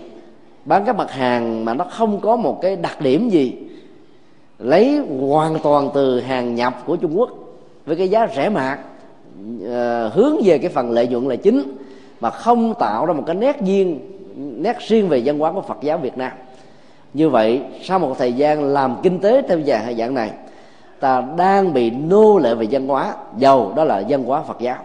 [0.65, 3.53] Bán các mặt hàng mà nó không có một cái đặc điểm gì
[4.59, 7.29] lấy hoàn toàn từ hàng nhập của trung quốc
[7.85, 8.79] với cái giá rẻ mạt
[9.63, 11.77] uh, hướng về cái phần lợi nhuận là chính
[12.19, 13.99] mà không tạo ra một cái nét riêng
[14.35, 16.31] nét riêng về văn hóa của phật giáo việt nam.
[17.13, 19.59] Như vậy sau một thời gian làm kinh tế theo
[19.97, 20.31] dạng này
[20.99, 24.77] ta đang bị nô lệ về văn hóa giàu đó là văn hóa phật giáo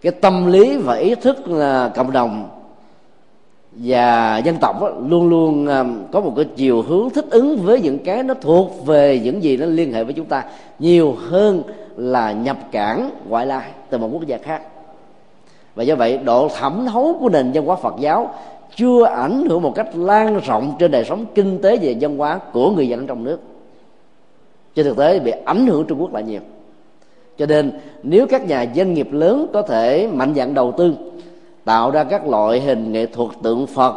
[0.00, 2.48] cái tâm lý và ý thức là cộng đồng
[3.72, 7.80] và dân tộc đó, luôn luôn à, có một cái chiều hướng thích ứng với
[7.80, 10.44] những cái nó thuộc về những gì nó liên hệ với chúng ta
[10.78, 11.62] nhiều hơn
[11.96, 14.62] là nhập cản ngoại lai từ một quốc gia khác.
[15.74, 18.34] Và do vậy độ thẩm thấu của nền văn hóa Phật giáo
[18.76, 22.40] chưa ảnh hưởng một cách lan rộng trên đời sống kinh tế và văn hóa
[22.52, 23.40] của người dân trong nước.
[24.74, 26.40] Trên thực tế bị ảnh hưởng Trung Quốc là nhiều
[27.40, 27.72] cho nên,
[28.02, 30.94] nếu các nhà doanh nghiệp lớn có thể mạnh dạn đầu tư,
[31.64, 33.94] tạo ra các loại hình nghệ thuật tượng phật,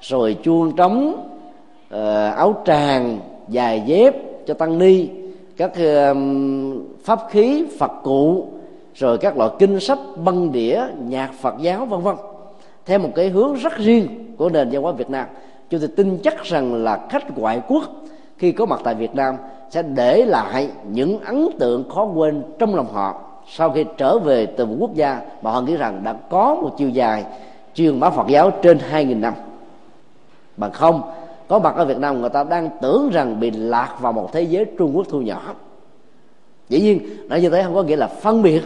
[0.00, 1.28] rồi chuông trống
[1.88, 4.14] ờ, áo tràng dài dép
[4.46, 5.08] cho tăng ni,
[5.56, 5.72] các
[7.04, 8.46] pháp khí, phật cụ,
[8.94, 12.16] rồi các loại kinh sách, băng đĩa, nhạc phật giáo, vân vân.
[12.86, 15.26] Theo một cái hướng rất riêng của nền văn hóa việt nam.
[15.70, 17.84] Chúng tôi tin chắc rằng là khách ngoại quốc
[18.38, 19.36] khi có mặt tại việt nam
[19.70, 23.20] sẽ để lại những ấn tượng khó quên trong lòng họ.
[23.50, 26.70] Sau khi trở về từ một quốc gia mà họ nghĩ rằng đã có một
[26.78, 27.24] chiều dài
[27.74, 29.34] truyền bá Phật giáo trên 2.000 năm.
[30.56, 31.02] Bằng không,
[31.48, 34.42] có mặt ở Việt Nam người ta đang tưởng rằng bị lạc vào một thế
[34.42, 35.54] giới Trung Quốc thu nhỏ.
[36.68, 38.62] Dĩ nhiên nói như thế không có nghĩa là phân biệt,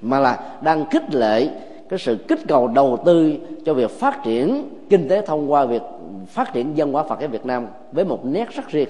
[0.00, 1.48] mà là đang khích lệ
[1.88, 3.34] cái sự kích cầu đầu tư
[3.64, 5.82] cho việc phát triển kinh tế thông qua việc
[6.26, 8.88] phát triển dân hóa Phật giáo Việt Nam với một nét rất riêng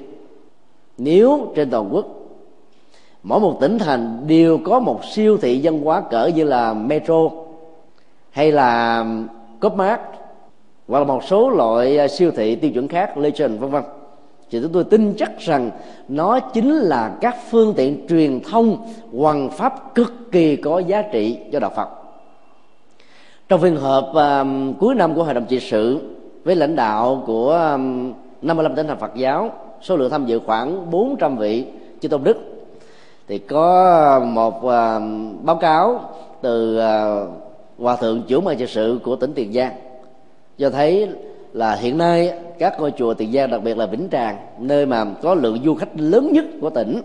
[1.03, 2.07] nếu trên toàn quốc
[3.23, 7.31] mỗi một tỉnh thành đều có một siêu thị văn hóa cỡ như là metro
[8.31, 9.05] hay là
[9.61, 10.01] copmart
[10.89, 13.83] hoặc là một số loại à, siêu thị tiêu chuẩn khác legend vân vân.
[14.51, 15.71] Thì chúng tôi tin chắc rằng
[16.09, 18.87] nó chính là các phương tiện truyền thông
[19.19, 21.89] hoàn pháp cực kỳ có giá trị cho đạo Phật.
[23.49, 26.01] Trong phiên họp um, cuối năm của hội đồng trị sự
[26.45, 29.51] với lãnh đạo của à, um, 55 tỉnh thành Phật giáo
[29.83, 31.65] số lượng tham dự khoảng 400 vị
[32.01, 32.37] chư tôn đức.
[33.29, 35.03] Thì có một uh,
[35.43, 36.01] báo cáo
[36.41, 37.29] từ uh,
[37.79, 39.73] hòa thượng chủ ban trị sự của tỉnh tiền giang
[40.59, 41.09] cho thấy
[41.53, 45.07] là hiện nay các ngôi chùa tiền giang đặc biệt là vĩnh tràng nơi mà
[45.23, 47.03] có lượng du khách lớn nhất của tỉnh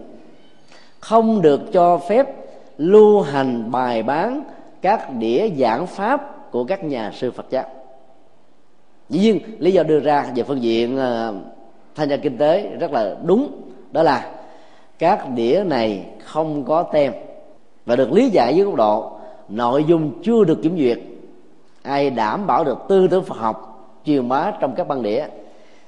[1.00, 2.28] không được cho phép
[2.78, 4.44] lưu hành bài bán
[4.82, 7.64] các đĩa giảng pháp của các nhà sư phật giáo.
[9.10, 11.36] Dĩ nhiên lý do đưa ra về phương diện uh,
[11.96, 13.62] thanh tra kinh tế rất là đúng.
[13.92, 14.32] Đó là,
[15.00, 17.14] các đĩa này không có tem
[17.86, 19.12] và được lý giải với góc độ,
[19.50, 21.00] nội dung chưa được kiểm duyệt.
[21.84, 25.26] Ai đảm bảo được tư tưởng Phật học, truyền bá trong các băng đĩa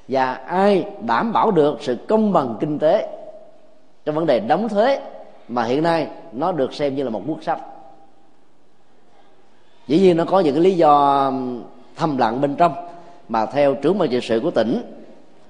[0.07, 3.07] và ai đảm bảo được sự công bằng kinh tế
[4.05, 4.99] trong vấn đề đóng thuế
[5.47, 7.59] mà hiện nay nó được xem như là một quốc sách.
[9.87, 11.31] Dĩ nhiên nó có những cái lý do
[11.95, 12.73] thầm lặng bên trong
[13.29, 14.81] mà theo trưởng ban trị sự của tỉnh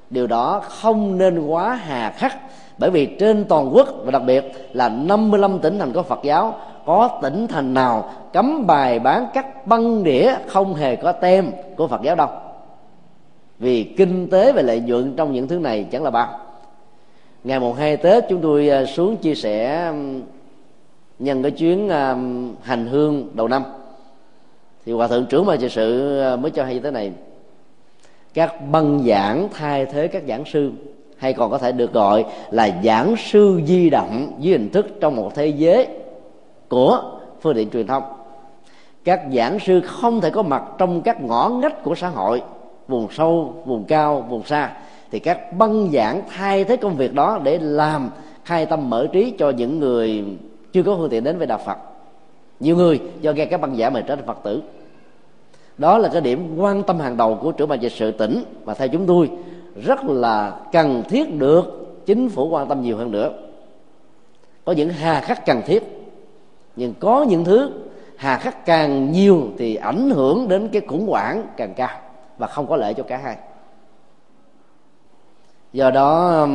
[0.09, 2.37] điều đó không nên quá hà khắc,
[2.77, 6.55] bởi vì trên toàn quốc và đặc biệt là 55 tỉnh thành có Phật giáo,
[6.85, 11.87] có tỉnh thành nào cấm bài bán các băng đĩa không hề có tem của
[11.87, 12.29] Phật giáo đâu.
[13.59, 16.39] Vì kinh tế và lợi nhuận trong những thứ này chẳng là bao.
[17.43, 19.91] Ngày mùng hai tết, chúng tôi à, xuống chia sẻ
[21.19, 21.89] nhân cái chuyến
[22.61, 23.63] hành hương đầu năm.
[24.85, 27.11] Thì hòa thượng trưởng ban trị sự à, mới cho hay như thế này
[28.33, 30.71] các băng giảng thay thế các giảng sư.
[31.17, 35.15] Hay còn có thể được gọi là giảng sư di động dưới hình thức trong
[35.15, 35.87] một thế giới
[36.69, 38.03] của phương tiện truyền thông.
[39.03, 42.41] Các giảng sư không thể có mặt trong các ngõ ngách của xã hội,
[42.87, 44.71] vùng sâu, vùng cao, vùng xa.
[45.11, 48.09] Thì các băng giảng thay thế công việc đó để làm,
[48.43, 50.25] khai tâm mở trí cho những người
[50.73, 51.77] chưa có phương tiện đến với đạo phật.
[52.59, 54.61] Nhiều người do nghe các băng giảng mà trở thành phật tử
[55.77, 58.73] đó là cái điểm quan tâm hàng đầu của trưởng ban trị sự tỉnh và
[58.73, 59.31] theo chúng tôi,
[59.75, 61.63] rất là cần thiết được
[62.05, 63.31] chính phủ quan tâm nhiều hơn nữa.
[64.65, 65.83] Có những hà khắc cần thiết,
[66.75, 67.71] nhưng có những thứ
[68.15, 71.99] hà khắc càng nhiều thì ảnh hưởng đến cái khủng hoảng càng cao
[72.37, 73.37] và không có lợi cho cả hai.
[75.73, 76.47] Do đó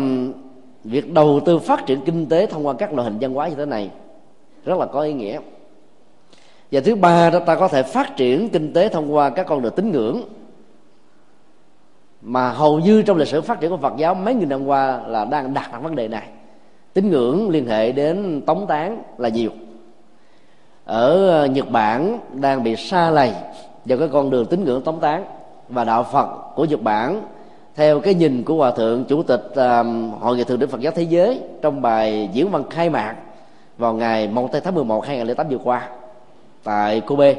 [0.84, 3.54] việc đầu tư phát triển kinh tế thông qua các loại hình văn hóa như
[3.54, 3.90] thế này
[4.64, 5.40] rất là có ý nghĩa
[6.72, 9.62] và thứ ba đó, ta có thể phát triển kinh tế thông qua các con
[9.62, 10.22] đường tín ngưỡng.
[12.22, 15.00] Mà hầu như trong lịch sử phát triển của Phật giáo, mấy nghìn năm qua
[15.06, 16.28] là đang đặt ra vấn đề này.
[16.94, 19.50] Tín ngưỡng liên hệ đến tống tán là nhiều.
[20.84, 23.32] Ở ờ, Nhật Bản đang bị xa lầy
[23.84, 25.24] vào cái con đường tín ngưỡng tống tán.
[25.68, 27.22] Và đạo Phật của Nhật Bản,
[27.74, 29.52] theo cái nhìn của hòa thượng, chủ tịch
[30.20, 33.16] hội nghị thượng đỉnh Phật giáo thế giới trong bài diễn văn khai mạc
[33.78, 35.88] vào ngày 1 tháng 11 2008 vừa qua
[36.64, 37.36] tại Kobe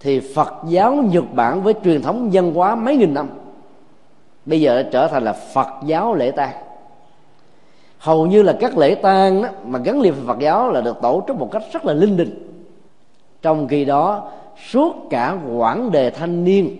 [0.00, 3.28] thì Phật giáo Nhật Bản với truyền thống văn hóa mấy nghìn năm
[4.44, 6.54] bây giờ đã trở thành là Phật giáo lễ tang.
[7.98, 10.96] Hầu như là các lễ tang đó, mà gắn liền với Phật giáo là được
[11.02, 12.62] tổ chức một cách rất là linh đình.
[13.42, 14.30] Trong khi đó
[14.70, 16.76] suốt cả quãng đề thanh niên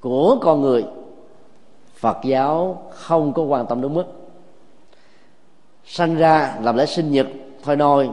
[0.00, 0.84] của con người
[1.94, 4.04] phật giáo không có quan tâm đúng mức.
[5.84, 7.26] Sanh ra làm lễ sinh nhật
[7.62, 8.10] thôi nôi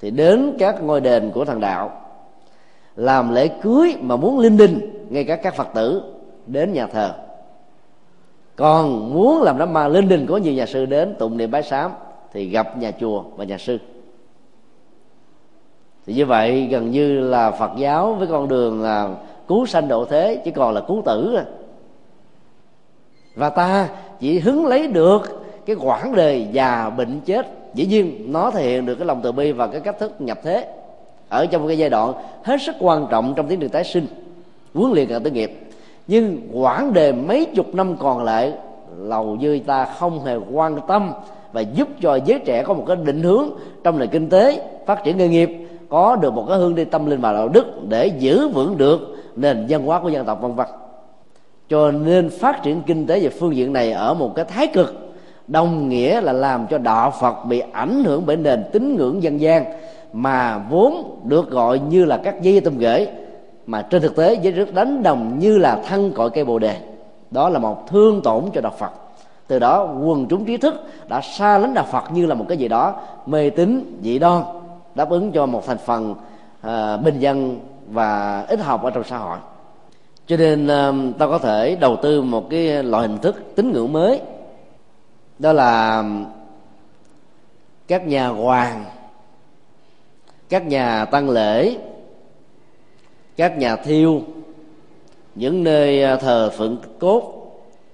[0.00, 2.00] thì đến các ngôi đền của thần đạo,
[2.96, 6.02] làm lễ cưới mà muốn linh đình ngay cả các phật tử
[6.46, 7.14] đến nhà thờ.
[8.56, 11.62] Còn muốn làm đám ma linh đình có nhiều nhà sư đến tụng niệm bái
[11.62, 11.90] sám
[12.32, 13.78] thì gặp nhà chùa và nhà sư.
[16.06, 19.14] Thì như vậy gần như là phật giáo với con đường là
[19.48, 21.44] cứu sanh độ thế chỉ còn là cứu tử rồi
[23.34, 23.88] và ta
[24.20, 28.86] chỉ hứng lấy được cái quãng đời già bệnh chết dĩ nhiên, nó thể hiện
[28.86, 30.68] được cái lòng từ bi và cái cách thức nhập thế.
[31.28, 34.06] Ở trong cái giai đoạn hết sức quan trọng trong tiến trình tái sinh,
[34.74, 35.60] huấn luyện cả tư nghiệp.
[36.06, 38.52] Nhưng quãng đề mấy chục năm còn lại,
[38.98, 41.12] lầu dư ta không hề quan tâm
[41.52, 43.50] và giúp cho giới trẻ có một cái định hướng
[43.84, 45.50] trong nền kinh tế, phát triển nghề nghiệp,
[45.88, 49.16] có được một cái hướng đi tâm linh và đạo đức để giữ vững được
[49.36, 50.66] nền văn hóa của dân tộc, vân vân.
[51.68, 55.09] Cho nên phát triển kinh tế về phương diện này ở một cái thái cực
[55.50, 59.40] đồng nghĩa là làm cho đạo phật bị ảnh hưởng bởi nền tín ngưỡng dân
[59.40, 59.64] gian
[60.12, 63.06] mà vốn được gọi như là các dây tôm gửi
[63.66, 66.76] mà trên thực tế với rất đánh đồng như là thân cội cây bồ đề.
[67.30, 68.90] Đó là một thương tổn cho đạo phật.
[69.46, 70.74] Từ đó quần chúng trí thức
[71.08, 72.94] đã xa lánh đạo phật như là một cái gì đó
[73.26, 74.42] mê tín dị đoan
[74.94, 76.14] đáp ứng cho một thành phần
[76.66, 79.38] uh, bình dân và ít học ở trong xã hội.
[80.26, 83.92] Cho nên uh, ta có thể đầu tư một cái loại hình thức tín ngưỡng
[83.92, 84.20] mới
[85.40, 86.04] đó là
[87.88, 88.84] các nhà hoàng,
[90.48, 91.76] các nhà tăng lễ,
[93.36, 94.22] các nhà thiêu,
[95.34, 97.32] những nơi ờ, thờ phượng cốt,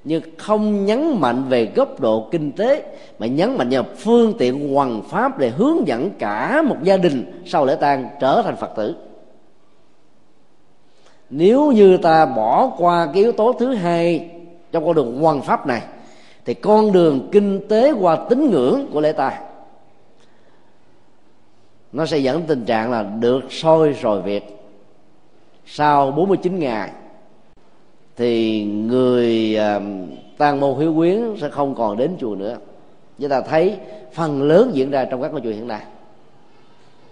[0.05, 4.75] nhưng không nhấn mạnh về góc độ kinh tế, mà nhấn mạnh vào phương tiện
[4.75, 8.71] hoằng pháp để hướng dẫn cả một gia đình sau lễ tang trở thành phật
[8.77, 8.97] tử.
[11.31, 14.31] Nếu như ta bỏ qua cái yếu tố thứ hai
[14.73, 15.83] trong con đường hoằng pháp này
[16.47, 19.39] thì con đường kinh tế qua tín ngưỡng của lễ tài
[21.93, 24.57] nó sẽ dẫn tình trạng là được soi rồi việc
[25.67, 26.91] sau 49 ngày
[28.17, 29.83] thì người à, uh,
[30.39, 32.57] tang môn hiếu quyến sẽ không còn đến chùa nữa.
[33.19, 33.77] Chúng ta thấy
[34.13, 35.81] phần lớn diễn ra trong các ngôi chùa hiện nay.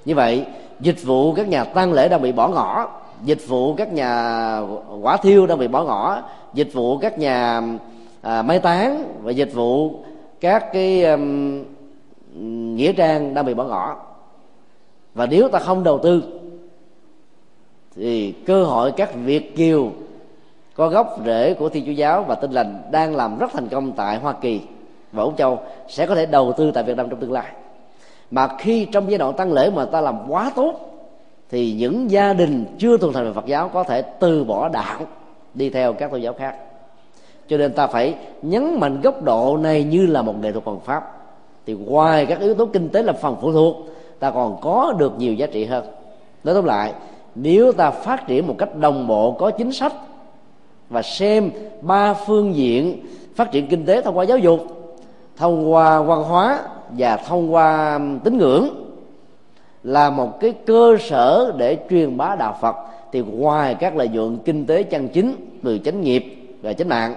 [0.05, 0.47] Như vậy
[0.81, 4.61] dịch vụ các nhà tăng lễ đang bị bỏ ngỏ dịch vụ các nhà
[5.03, 6.23] quả thiêu đang bị bỏ ngỏ
[6.55, 7.62] dịch vụ các nhà
[8.25, 10.05] à, mai táng và dịch vụ
[10.41, 11.65] các cái um,
[12.77, 13.97] nghĩa trang đang bị bỏ ngỏ.
[15.15, 16.23] Và nếu ta không đầu tư
[17.97, 19.91] thì cơ hội các việt kiều
[20.75, 23.93] có gốc rễ của thiên chúa giáo và tinh lành đang làm rất thành công
[23.93, 24.61] tại hoa kỳ
[25.13, 25.59] và úc châu
[25.89, 27.47] sẽ có thể đầu tư tại việt nam trong tương lai.
[28.31, 30.75] Mà khi trong giai đoạn tăng lễ mà ta làm quá tốt
[31.51, 35.01] thì những gia đình chưa thuần thành về phật giáo có thể từ bỏ đạo
[35.55, 36.57] đi theo các tôn giáo khác
[37.48, 40.80] cho nên ta phải nhấn mạnh góc độ này như là một nghệ thuật bằng
[40.80, 41.11] pháp.
[41.66, 43.76] Thì ngoài các yếu tố kinh tế là phần phụ thuộc,
[44.18, 45.85] ta còn có được nhiều giá trị hơn.
[46.44, 46.92] Nói tóm lại,
[47.35, 49.92] nếu ta phát triển một cách đồng bộ, có chính sách
[50.90, 51.50] và xem
[51.83, 54.61] ba phương diện phát triển kinh tế thông qua giáo dục,
[55.37, 58.68] thông qua văn hóa và thông qua tín ngưỡng
[59.83, 62.76] là một cái cơ sở để truyền bá đạo Phật,
[63.12, 66.24] thì ngoài các lợi nhuận kinh tế chân chính từ chánh nghiệp
[66.62, 67.14] và chánh mạng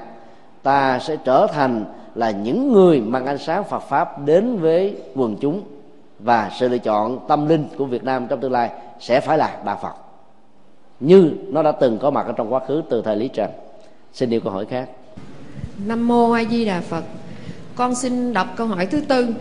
[0.67, 5.35] ta sẽ trở thành là những người mang ánh sáng Phật pháp đến với quần
[5.41, 5.63] chúng.
[6.19, 9.57] Và sự lựa chọn tâm linh của Việt Nam trong tương lai sẽ phải là
[9.65, 9.93] đạo Phật.
[10.99, 13.49] Như nó đã từng có mặt ở trong quá khứ từ thời Lý Trần.
[14.13, 14.89] Xin điều câu hỏi khác.
[15.85, 17.03] Nam mô A Di Đà Phật.
[17.75, 19.35] Con xin đọc câu hỏi thứ tư.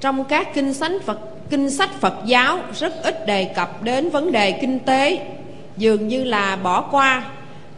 [0.00, 1.18] Trong các kinh sách Phật,
[1.50, 5.26] kinh sách Phật giáo rất ít đề cập đến vấn đề kinh tế,
[5.76, 7.24] dường như là bỏ qua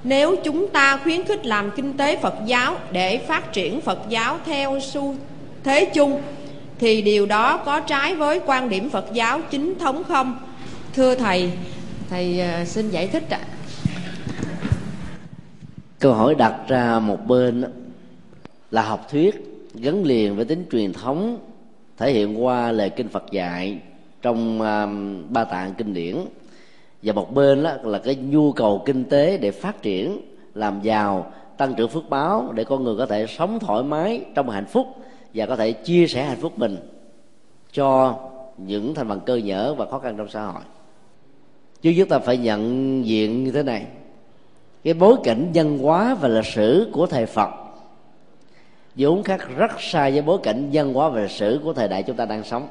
[0.05, 4.38] nếu chúng ta khuyến khích làm kinh tế Phật giáo để phát triển Phật giáo
[4.45, 5.15] theo xu
[5.65, 6.21] thế chung
[6.79, 10.38] thì điều đó có trái với quan điểm Phật giáo chính thống không?
[10.95, 11.53] Thưa thầy,
[12.11, 13.40] thầy ờ, xin giải thích ạ.
[15.98, 17.65] Câu hỏi đặt ra một bên
[18.71, 19.35] là học thuyết
[19.75, 21.38] gắn liền với tính truyền thống
[21.98, 23.79] thể hiện qua lời kinh Phật dạy
[24.23, 24.59] trong
[25.29, 26.17] ba tạng kinh điển
[27.03, 30.21] và một bên đó là cái nhu cầu kinh tế để phát triển,
[30.55, 34.50] làm giàu, tăng trưởng phước báo để con người có thể sống thoải mái trong
[34.50, 34.87] hạnh phúc
[35.35, 36.77] và có thể chia sẻ hạnh phúc mình
[37.73, 38.19] cho
[38.57, 40.63] những thành phần cơ nhở và khó khăn trong xã hội.
[41.83, 43.87] Chứ chúng ta phải nhận diện như thế này.
[44.85, 47.50] Cái bối cảnh văn hóa và lịch sử của thời phật
[48.94, 52.03] vốn khác rất xa với bối cảnh văn hóa và lịch sử của thời đại
[52.03, 52.69] chúng ta đang sống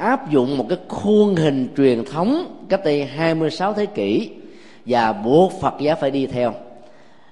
[0.00, 4.30] áp dụng một cái khuôn hình truyền thống cách đây 26 thế kỷ
[4.86, 6.54] và buộc Phật giáo phải đi theo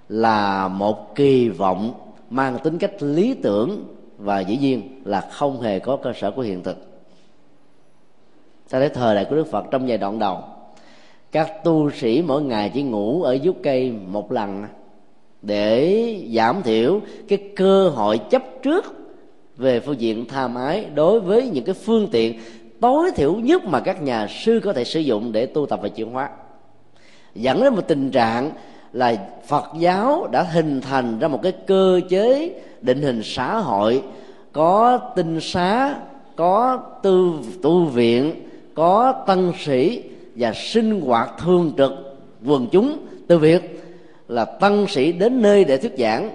[0.08, 1.92] là một kỳ vọng
[2.30, 3.84] mang tính cách lý tưởng
[4.18, 6.76] và dĩ nhiên là không hề có cơ sở của hiện thực.
[8.70, 10.42] Ta thấy thời đại của đức phật trong giai đoạn đầu,
[11.32, 14.64] các tu sĩ mỗi ngày chỉ ngủ ở dưới cây một lần
[15.42, 18.97] để giảm thiểu cái cơ hội chấp trước
[19.59, 22.40] về phương diện tham ái, đối với những cái phương tiện
[22.80, 25.88] tối thiểu nhất mà các nhà sư có thể sử dụng để tu tập và
[25.88, 26.30] chuyển hóa.
[27.34, 28.50] Dẫn đến một tình trạng
[28.92, 34.02] là Phật giáo đã hình thành ra một cái cơ chế định hình xã hội,
[34.52, 35.94] có tinh xá,
[36.36, 37.32] có tư,
[37.62, 40.02] tu viện, có tăng sĩ
[40.36, 41.92] và sinh hoạt thường trực
[42.46, 42.98] quần chúng.
[43.26, 43.84] Từ việc
[44.28, 46.30] là tăng sĩ đến nơi để thuyết giảng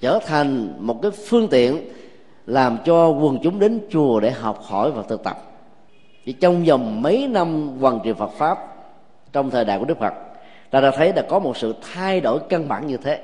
[0.00, 1.78] trở thành một cái phương tiện
[2.46, 5.42] làm cho quần chúng đến chùa để học hỏi và thực tập.
[6.24, 8.58] Chỉ trong vòng mấy năm hoàn truyền Phật pháp,
[9.32, 10.14] trong thời đại của Đức Phật,
[10.70, 13.20] ta đã thấy là có một sự thay đổi căn bản như thế.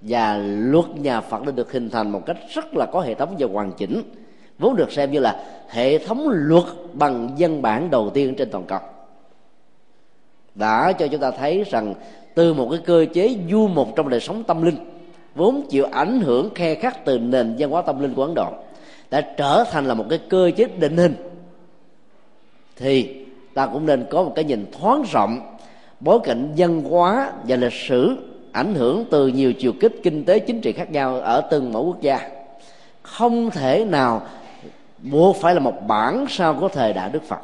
[0.00, 3.34] Và luật nhà Phật đã được hình thành một cách rất là có hệ thống
[3.38, 4.02] và hoàn chỉnh,
[4.58, 8.64] vốn được xem như là hệ thống luật bằng văn bản đầu tiên trên toàn
[8.64, 8.80] cầu.
[10.54, 11.94] Đã cho chúng ta thấy rằng
[12.34, 14.76] từ một cái cơ chế du mục trong đời sống tâm linh
[15.34, 18.48] vốn chịu ảnh hưởng khe khắc từ nền văn hóa tâm linh của ấn độ,
[19.10, 21.14] đã trở thành là một cái cơ chế định hình,
[22.76, 23.24] thì
[23.54, 25.56] ta cũng nên có một cái nhìn thoáng rộng,
[26.00, 28.16] bối cảnh văn hóa và lịch sử
[28.52, 31.82] ảnh hưởng từ nhiều chiều kích kinh tế chính trị khác nhau ở từng mỗi
[31.82, 32.30] quốc gia.
[33.02, 34.22] Không thể nào
[34.98, 37.40] buộc phải là một bản sao của thời đại đức phật.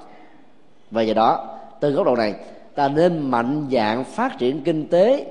[0.91, 2.34] Và do đó, từ góc độ này,
[2.74, 5.26] ta nên mạnh dạng phát triển kinh tế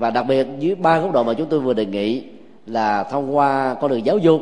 [0.00, 2.24] và đặc biệt dưới ba góc độ mà chúng tôi vừa đề nghị
[2.66, 4.40] là thông qua con đường giáo dục,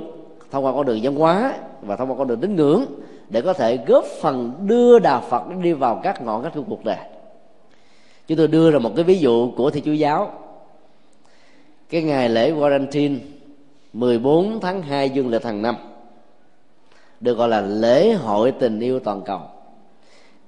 [0.51, 2.85] thông qua con đường văn hóa và thông qua con đường tín ngưỡng
[3.29, 6.85] để có thể góp phần đưa đạo Phật đi vào các ngõ ngách của cuộc
[6.85, 6.97] đời.
[8.27, 10.31] Chúng tôi đưa ra một cái ví dụ của thầy chúa giáo.
[11.91, 13.19] Cái ngày lễ Valentine
[13.93, 15.77] 14 tháng 2 dương lịch hàng năm,
[17.21, 19.41] được gọi là lễ hội tình yêu toàn cầu.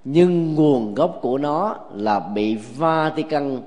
[0.04, 3.58] Nhưng nguồn gốc của nó là bị Vatican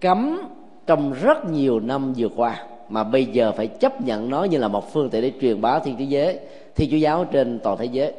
[0.00, 0.40] cấm
[0.88, 4.68] trong rất nhiều năm vừa qua, mà bây giờ phải chấp nhận nó như là
[4.68, 6.38] một phương tiện để truyền bá thiên chúa giới,
[6.76, 8.12] thiên chúa giáo trên toàn thế giới.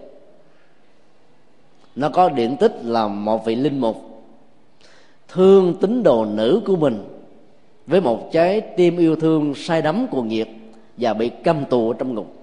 [1.95, 3.95] Nó có điển tích là một vị linh mục
[5.27, 7.03] thương tín đồ nữ của mình
[7.87, 10.47] với một trái tim yêu thương say đắm cuồng nhiệt
[10.97, 12.33] và bị cầm tù trong ngục.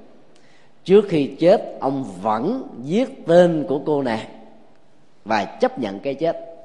[0.85, 4.27] Trước khi chết, ông vẫn viết tên của cô nàng
[5.25, 6.56] và chấp nhận cái chết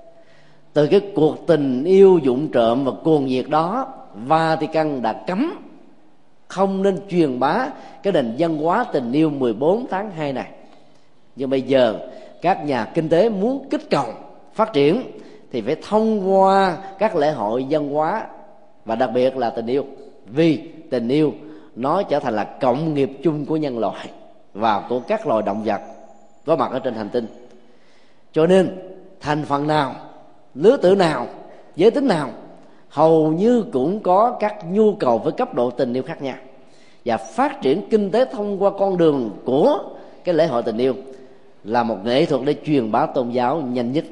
[0.74, 5.54] từ cái cuộc tình yêu dụng trộm và cuồng nhiệt đó, Vatican đã cấm.
[6.48, 7.68] Không nên truyền bá
[8.04, 10.52] cái nền văn hóa tình yêu 14 tháng 2 này.
[11.36, 12.00] Nhưng bây giờ,
[12.42, 14.06] các nhà kinh tế muốn kích cầu
[14.54, 15.02] phát triển
[15.52, 18.28] thì phải thông qua các lễ hội văn hóa
[18.86, 19.86] và đặc biệt là tình yêu.
[20.26, 21.34] Vì tình yêu
[21.76, 24.10] nó trở thành là cộng nghiệp chung của nhân loại
[24.54, 25.82] và của các loài động vật
[26.46, 27.26] có mặt ở trên hành tinh.
[28.32, 28.78] Cho nên,
[29.20, 29.96] thành phần nào
[30.56, 31.28] lứa tuổi nào,
[31.76, 32.30] giới tính nào,
[32.90, 36.36] hầu như cũng có các nhu cầu với cấp độ tình yêu khác nhau.
[37.06, 39.80] Và phát triển kinh tế thông qua con đường của
[40.24, 40.94] cái lễ hội tình yêu
[41.64, 44.06] là một nghệ thuật để truyền bá tôn giáo nhanh nhất.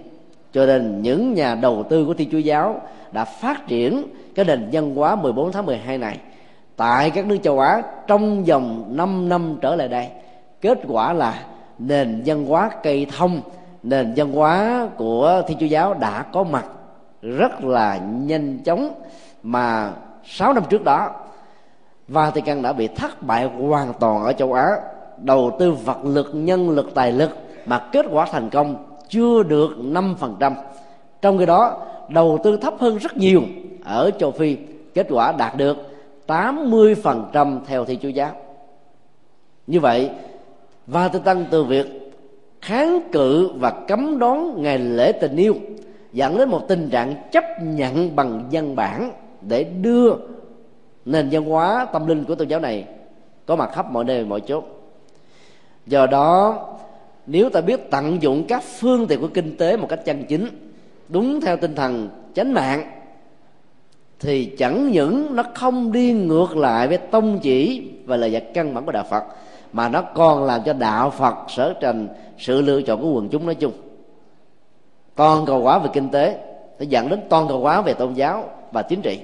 [0.53, 2.81] Cho nên những nhà đầu tư của thiên chúa giáo
[3.11, 4.03] đã phát triển
[4.35, 6.17] cái nền văn hóa 14 tháng 12 này
[6.75, 10.07] tại các nước châu Á trong vòng 5 năm trở lại đây.
[10.61, 11.43] Kết quả là
[11.79, 13.41] nền văn hóa cây thông
[13.83, 16.65] nền văn hóa của thiên chúa giáo đã có mặt
[17.21, 18.93] rất là nhanh chóng
[19.43, 21.11] mà 6 năm trước đó,
[22.07, 24.69] Vatican đã bị thất bại hoàn toàn ở châu Á.
[25.17, 27.29] Đầu tư vật lực, nhân lực, tài lực
[27.65, 30.53] mà kết quả thành công chưa được 5%
[31.21, 31.77] trong khi đó,
[32.09, 33.41] đầu tư thấp hơn rất nhiều
[33.85, 34.57] ở châu Phi,
[34.93, 35.77] kết quả đạt được
[36.27, 38.31] 80% theo thi chúa giáo.
[39.67, 40.09] Như vậy,
[40.87, 41.98] Vatican từ việc
[42.61, 45.55] kháng cự và cấm đón ngày lễ tình yêu,
[46.13, 50.13] dẫn đến một tình trạng chấp nhận bằng văn bản để đưa
[51.05, 52.85] nền văn hóa tâm linh của tôn giáo này
[53.45, 54.63] có mặt khắp mọi nơi, mọi chốt
[55.85, 56.65] do đó,
[57.25, 60.47] nếu ta biết tận dụng các phương tiện của kinh tế một cách chân chính,
[61.09, 62.91] đúng theo tinh thần chánh mạng,
[64.19, 68.73] thì chẳng những nó không đi ngược lại với tông chỉ và lời dạy căn
[68.73, 69.23] bản của đạo Phật
[69.73, 72.07] mà nó còn làm cho đạo Phật sở trành
[72.37, 73.71] sự lựa chọn của quần chúng nói chung.
[75.15, 76.39] Toàn cầu hóa về kinh tế
[76.79, 79.19] sẽ dẫn đến toàn cầu hóa về tôn giáo và chính trị.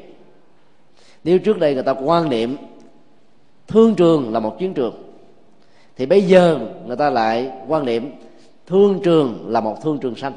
[1.24, 2.58] Nếu trước đây người ta quan niệm
[3.68, 5.14] thương trường là một chiến trường,
[5.96, 8.12] thì bây giờ người ta lại quan niệm
[8.68, 10.34] thương trường là một thương trường xanh.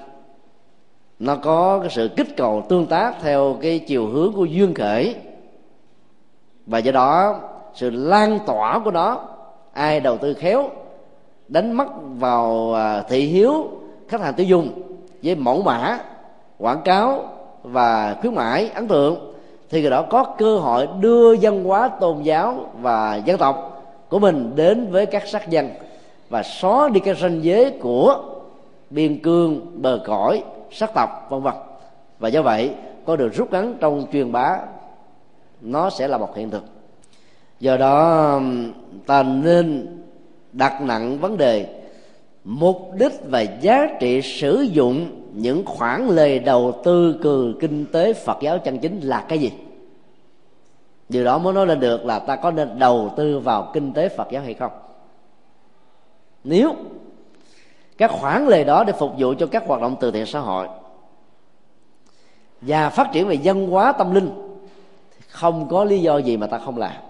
[1.18, 5.16] Nó có cái sự kích cầu tương tác theo cái chiều hướng của duyên khởi,
[6.66, 7.40] và do đó
[7.74, 9.28] sự lan tỏa của nó
[9.78, 10.70] ai đầu tư khéo,
[11.48, 11.86] đánh mất
[12.18, 13.70] vào à, thị hiếu
[14.08, 14.70] khách hàng tiêu dùng
[15.22, 15.98] với mẫu mã,
[16.58, 17.28] quảng cáo
[17.62, 19.34] và khuyến mãi, ấn tượng,
[19.70, 24.18] thì người đó có cơ hội đưa văn hóa tôn giáo và dân tộc của
[24.18, 25.70] mình đến với các sắc dân
[26.28, 28.22] và xóa đi cái ranh giới của
[28.90, 31.54] biên cương, bờ cõi, sắc tộc, vân vân.
[32.18, 32.70] Và do vậy,
[33.06, 34.58] có được rút ngắn trong truyền bá,
[35.60, 36.77] nó sẽ là một hiện thực
[37.60, 38.40] do đó
[39.06, 39.86] ta nên
[40.52, 41.82] đặt nặng vấn đề.
[42.44, 48.12] Mục đích và giá trị sử dụng những khoản lời đầu tư từ kinh tế
[48.12, 49.52] phật giáo chân chính là cái gì?
[51.08, 54.08] Điều đó mới nói lên được là ta có nên đầu tư vào kinh tế
[54.08, 54.72] phật giáo hay không?
[56.44, 56.74] Nếu
[57.98, 60.68] các khoản lời đó để phục vụ cho các hoạt động từ thiện xã hội
[62.60, 64.30] và phát triển về văn hóa tâm linh,
[65.28, 67.07] không có lý do gì mà ta không làm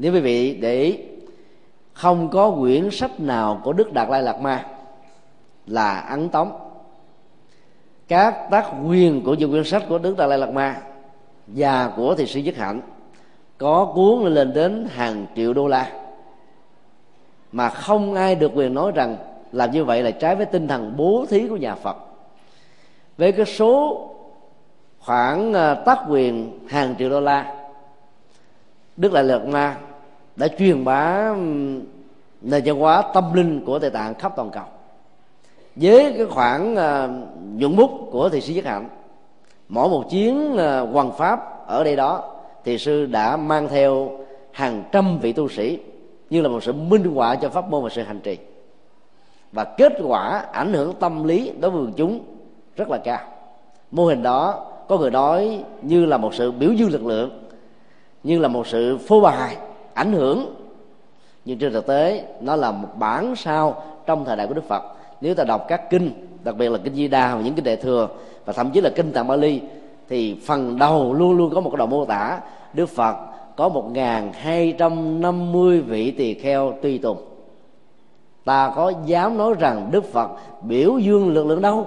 [0.00, 0.98] nếu quý vị để ý,
[1.92, 4.66] không có quyển sách nào của đức đạt lai lạt ma
[5.66, 6.52] là ấn tống.
[8.08, 10.82] Các tác quyền của những quyển sách của đức đạt lai lạt ma
[11.46, 12.80] và của thị sĩ nhất hạnh
[13.58, 15.92] có cuốn lên đến hàng triệu đô la.
[17.52, 19.16] Mà không ai được quyền nói rằng
[19.52, 21.96] làm như vậy là trái với tinh thần bố thí của nhà phật.
[23.18, 24.06] Với cái số
[24.98, 27.54] khoảng à, tác quyền hàng triệu đô la,
[28.96, 29.76] đức lại lạt ma
[30.40, 31.34] đã truyền bá
[32.40, 34.64] nền văn hóa tâm linh của tây tạng khắp toàn cầu.
[35.76, 37.10] Với cái khoảng uh,
[37.60, 38.88] nhuận bút của thị sư nhất hạnh
[39.68, 42.34] mỗi một chuyến ờ, uh, hoàng pháp ở đây đó
[42.64, 44.10] thì sư đã mang theo
[44.52, 45.78] hàng trăm vị tu sĩ
[46.30, 48.38] như là một sự minh họa cho pháp môn và sự hành trì.
[49.52, 52.20] Và kết quả ảnh hưởng tâm lý đối với quần chúng
[52.76, 53.20] rất là cao.
[53.90, 57.42] Mô hình đó có người nói như là một sự biểu dương lực lượng
[58.22, 59.56] như là một sự phô bài
[60.00, 60.54] ảnh hưởng.
[61.44, 64.82] Nhưng trên thực tế, nó là một bản sao trong thời đại của đức phật.
[65.20, 66.10] Nếu ta đọc các kinh,
[66.44, 68.08] đặc biệt là kinh di đà và những kinh đại thừa,
[68.44, 69.60] và thậm chí là kinh tạng bali,
[70.08, 72.40] thì phần đầu luôn luôn có một cái đoạn mô tả
[72.72, 73.16] đức phật
[73.56, 77.18] có một ngàn hai trăm năm mươi vị tỳ kheo tùy tùng.
[78.44, 80.30] Ta có dám nói rằng đức phật
[80.62, 81.86] biểu dương lực lượng đâu,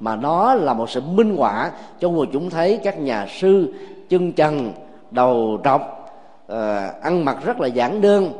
[0.00, 3.74] mà nó là một sự minh họa cho người chúng thấy các nhà sư
[4.08, 4.72] chân trần,
[5.10, 6.01] đầu trọc
[6.52, 8.32] uh, ăn mặc rất là giản đơn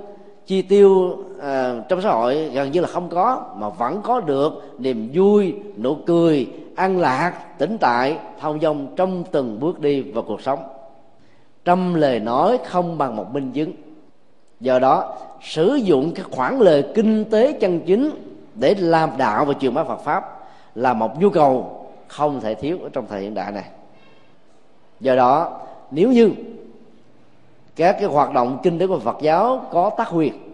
[0.47, 0.91] chi tiêu
[1.37, 5.55] uh, trong xã hội gần như là không có mà vẫn có được niềm vui
[5.77, 10.59] nụ cười an lạc tĩnh tại thông dong trong từng bước đi vào cuộc sống.
[11.65, 13.73] Trăm lời nói không bằng một minh chứng.
[14.61, 18.11] Do đó sử dụng các khoản lời kinh tế chân chính
[18.55, 20.39] để làm đạo và truyền bá Phật pháp
[20.75, 21.79] là một nhu cầu
[22.09, 23.65] không thể thiếu ở trong thời hiện đại này.
[25.01, 26.31] Do đó nếu như
[27.77, 30.53] các cái hoạt động kinh tế của Phật giáo có tác quyền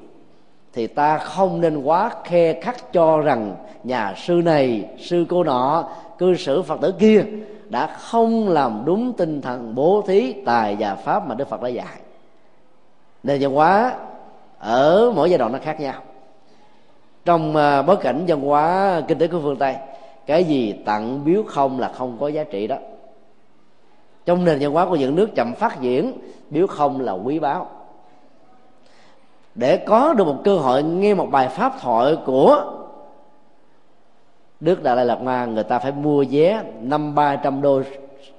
[0.72, 5.88] thì ta không nên quá khe khắc cho rằng nhà sư này, sư cô nọ,
[6.18, 7.24] cư xử phật tử kia
[7.68, 11.68] đã không làm đúng tinh thần bố thí, tài và pháp mà đức phật đã
[11.68, 12.00] dạy.
[13.22, 13.94] Nền văn hóa
[14.58, 16.02] ở mỗi giai đoạn nó khác nhau.
[17.24, 19.76] Trong à, bối cảnh văn hóa kinh tế của phương tây,
[20.26, 22.76] cái gì tặng biếu không là không có giá trị đó.
[24.26, 26.12] Trong nền văn hóa của những nước chậm phát triển
[26.50, 27.66] biếu không là quý báu.
[29.54, 32.74] Để có được một cơ hội nghe một bài pháp thoại của
[34.60, 37.82] Đức Đại Lai Lạt Ma người ta phải mua vé năm ba trăm đô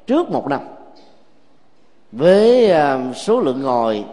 [0.08, 0.60] trước một năm.
[2.12, 4.06] Với à, số lượng ngồi,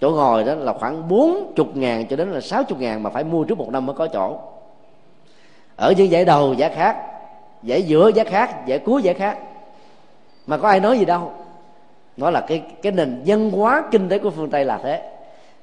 [0.00, 3.10] chỗ ngồi đó là khoảng bốn chục ngàn cho đến là sáu chục ngàn mà
[3.10, 4.38] phải mua trước một năm mới có chỗ.
[5.76, 6.96] Ở những giải đầu giá khác,
[7.62, 9.38] giải giữa giá khác, giải cuối giá khác.
[10.46, 11.32] Mà có ai nói gì đâu
[12.16, 15.02] nó là cái cái nền văn hóa kinh tế của phương tây là thế.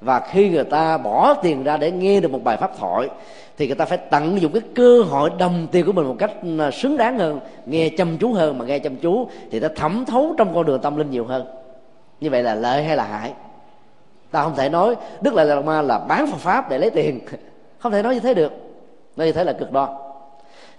[0.00, 3.08] Và khi người ta bỏ tiền ra để nghe được một bài pháp thoại,
[3.56, 6.32] thì người ta phải tận dụng cái cơ hội đồng tiền của mình một cách
[6.58, 8.58] à, xứng đáng hơn, nghe chăm chú hơn.
[8.58, 11.46] Mà nghe chăm chú thì ta thẩm thấu trong con đường tâm linh nhiều hơn.
[12.20, 13.32] Như vậy là lợi hay là hại?
[14.30, 17.20] Ta không thể nói đức lại là ma là bán phật pháp để lấy tiền.
[17.78, 18.52] Không thể nói như thế được.
[19.16, 19.88] Nói như thế là cực đoan.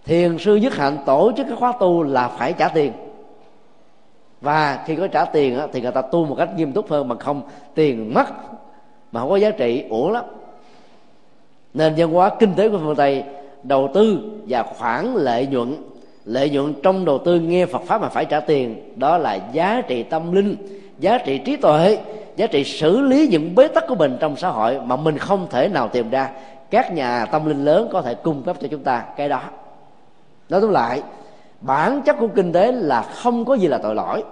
[0.06, 2.92] Thiền sư nhất hạnh tổ chức cái khóa tu là phải trả tiền
[4.46, 7.16] và khi có trả tiền thì người ta tu một cách nghiêm túc hơn mà
[7.16, 7.42] không.
[7.76, 8.26] Tiền mất
[9.12, 10.26] mà không có giá trị, ủa lắm.
[11.74, 13.24] Nên văn hóa kinh tế của phương tây
[13.64, 15.76] đầu tư và khoản lợi nhuận
[16.26, 19.82] lợi nhuận trong đầu tư nghe phật pháp mà phải trả tiền, đó là giá
[19.88, 20.56] trị tâm linh,
[21.00, 21.98] giá trị trí tuệ,
[22.36, 25.48] giá trị xử lý những bế tắc của mình trong xã hội mà mình không
[25.50, 26.30] thể nào tìm ra.
[26.70, 29.42] Các nhà tâm linh lớn có thể cung cấp cho chúng ta cái đó.
[30.50, 31.02] Nói tóm lại,
[31.62, 34.24] bản chất của kinh tế là không có gì là tội lỗi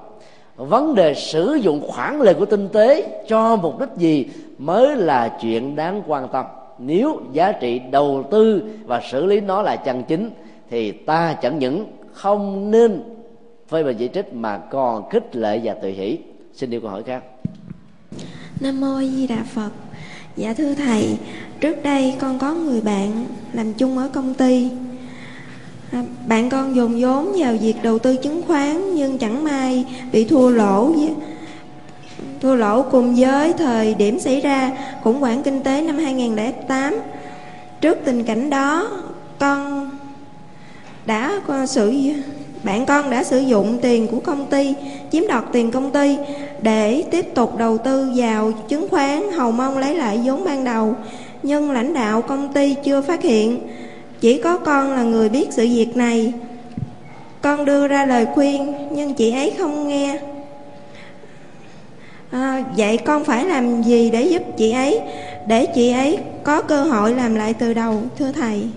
[0.56, 4.28] vấn đề sử dụng khoản lời của tinh tế cho mục đích gì
[4.58, 6.46] mới là chuyện đáng quan tâm.
[6.80, 10.30] Nếu giá trị đầu tư và xử lý nó là chân chính,
[10.70, 13.04] thì ta chẳng những không nên
[13.70, 16.18] phê bình chỉ trích mà còn khích lệ và tự hỷ.
[16.54, 17.24] Xin điều câu hỏi khác.
[18.60, 19.70] Nam mô di đà phật.
[20.36, 21.18] Dạ thưa thầy,
[21.60, 24.70] trước đây con có người bạn làm chung ở công ty.
[25.94, 30.26] À, bạn con dồn vốn vào việc đầu tư chứng khoán, nhưng chẳng may bị
[30.26, 30.94] thua lỗ
[32.42, 34.72] thua lỗ cùng với thời điểm xảy ra
[35.04, 36.96] khủng hoảng kinh tế năm 2008
[37.82, 38.90] trước tình cảnh đó,
[39.40, 39.90] con
[41.06, 41.94] đã sử
[42.64, 44.74] bạn con đã sử dụng tiền của công ty,
[45.12, 46.18] chiếm đoạt tiền công ty
[46.62, 50.96] để tiếp tục đầu tư vào chứng khoán, hầu mong lấy lại vốn ban đầu.
[51.44, 53.60] Nhưng lãnh đạo công ty chưa phát hiện
[54.24, 56.34] chỉ có con là người biết sự việc này.
[57.42, 60.20] Con đưa ra lời khuyên nhưng chị ấy không nghe.
[62.32, 65.02] À, vậy con phải làm gì để giúp chị ấy
[65.48, 68.70] để chị ấy có cơ hội làm lại từ đầu thưa thầy?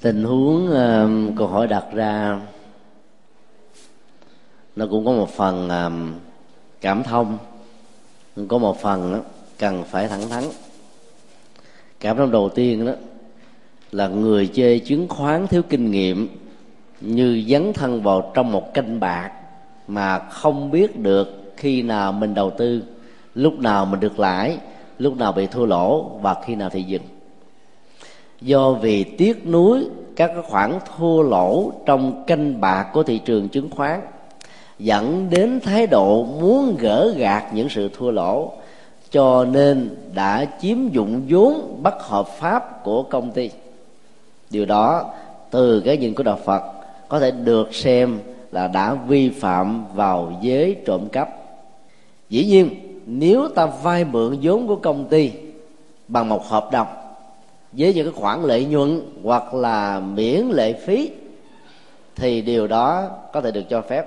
[0.00, 2.40] Tình huống uh, câu hỏi đặt ra
[4.76, 6.22] nó cũng có một phần uh,
[6.80, 7.38] cảm thông
[8.48, 9.22] có một phần
[9.58, 10.44] cần phải thẳng thắn
[12.00, 12.92] cảm thông đầu tiên đó.
[13.92, 16.28] Là người chơi chứng khoán thiếu kinh nghiệm,
[17.00, 19.30] như dấn thân vào trong một canh bạc
[19.88, 22.82] mà không biết được khi nào mình đầu tư,
[23.34, 24.58] lúc nào mình được lãi,
[24.98, 27.02] lúc nào bị thua lỗ và khi nào thì dừng.
[28.40, 29.86] Do vì tiếc nuối
[30.16, 34.00] các khoản thua lỗ trong canh bạc của thị trường chứng khoán,
[34.78, 38.52] dẫn đến thái độ muốn gỡ gạt những sự thua lỗ
[39.16, 43.50] cho nên đã chiếm dụng vốn bất hợp pháp của công ty.
[44.50, 45.04] Điều đó,
[45.50, 46.62] từ cái nhìn của đạo phật,
[47.08, 48.18] có thể được xem
[48.52, 51.28] là đã vi phạm vào giới trộm cắp.
[52.28, 52.70] Dĩ nhiên,
[53.06, 55.32] nếu ta vay mượn vốn của công ty
[56.08, 56.86] bằng một hợp đồng
[57.72, 61.10] với những cái khoản lợi nhuận hoặc là miễn lệ phí,
[62.16, 64.04] thì điều đó có thể được cho phép.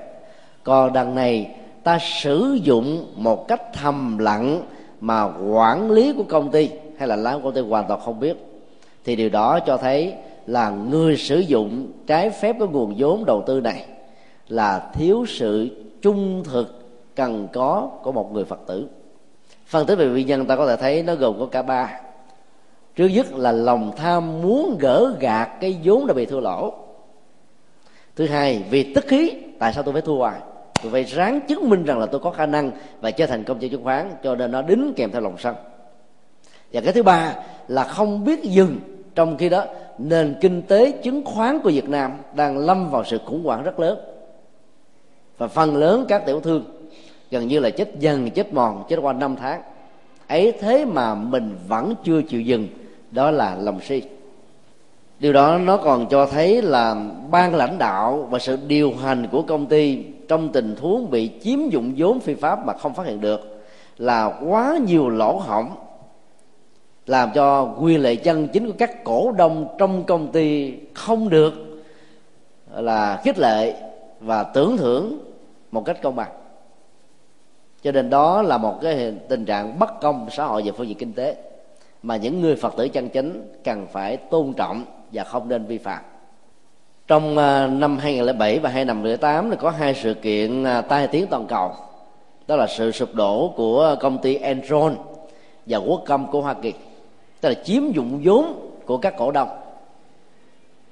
[0.63, 1.51] Còn đằng này,
[1.83, 4.61] ta sử dụng một cách thầm lặng
[5.01, 8.19] mà quản lý của công ty hay là lái của công ty hoàn toàn không
[8.19, 8.37] biết,
[9.05, 10.13] thì điều đó cho thấy
[10.45, 13.85] là người sử dụng trái phép cái nguồn vốn đầu tư này
[14.47, 15.69] là thiếu sự
[16.01, 16.75] trung thực,
[17.15, 18.87] cần có của một người phật tử.
[19.65, 21.99] Phân tích về nguyên nhân, ta có thể thấy nó gồm có cả ba.
[22.95, 26.73] Trước nhất là lòng tham muốn gỡ gạt cái vốn đã bị thua lỗ.
[28.15, 30.39] Thứ hai, vì tức khí, tại sao tôi phải thua hoài?
[30.83, 32.71] Tôi phải ráng chứng minh rằng là tôi có khả năng
[33.01, 35.55] và chơi thành công trên chứng khoán, cho nên nó đính kèm theo lòng sân.
[36.73, 37.35] Và cái thứ ba
[37.67, 38.79] là không biết dừng
[39.15, 39.65] trong khi đó
[39.97, 43.79] nền kinh tế chứng khoán của Việt Nam đang lâm vào sự khủng hoảng rất
[43.79, 43.99] lớn.
[45.37, 46.63] Và phần lớn các tiểu thương
[47.31, 49.61] gần như là chết dần, chết mòn, chết qua năm tháng.
[50.27, 52.67] Ấy thế mà mình vẫn chưa chịu dừng,
[53.11, 54.01] đó là lòng si.
[55.19, 56.95] Điều đó nó còn cho thấy là
[57.31, 61.69] ban lãnh đạo và sự điều hành của công ty trong tình huống bị chiếm
[61.69, 63.63] dụng vốn phi pháp mà không phát hiện được,
[63.97, 65.75] là quá nhiều lỗ hỏng
[67.05, 71.53] làm cho quyền lệ chân chính của các cổ đông trong công ty không được,
[72.71, 73.81] là khích lệ
[74.19, 75.19] và tưởng thưởng
[75.71, 76.31] một cách công bằng.
[77.83, 80.97] Cho nên đó là một cái tình trạng bất công xã hội về phương diện
[80.97, 81.35] kinh tế
[82.03, 85.77] mà những người phật tử chân chính cần phải tôn trọng và không nên vi
[85.77, 86.03] phạm
[87.09, 91.47] trong à, năm 2007 và 2008 thì có hai sự kiện à, tai tiếng toàn
[91.47, 91.71] cầu.
[92.47, 94.95] Đó là sự sụp đổ của công ty Enron
[95.65, 96.73] và quốc công của Hoa Kỳ.
[97.41, 99.49] Tức là chiếm dụng vốn của các cổ đông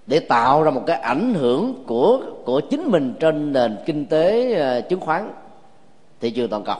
[0.08, 4.56] để tạo ra một cái ảnh hưởng của của chính mình trên nền kinh tế
[4.80, 5.32] uh, chứng khoán
[6.22, 6.78] thị trường toàn cầu.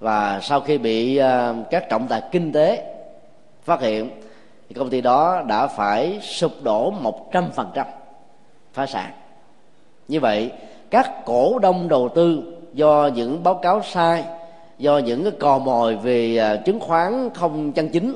[0.00, 1.24] Và sau khi bị uh,
[1.70, 2.94] các trọng tài kinh tế
[3.62, 4.10] phát hiện
[4.68, 7.86] thì công ty đó đã phải sụp đổ một trăm phần trăm
[8.74, 9.10] phá sản.
[10.08, 10.50] Như vậy,
[10.90, 14.24] các cổ đông đầu tư do những báo cáo sai,
[14.78, 18.14] do những cái cò mồi về à, chứng khoán không chân chính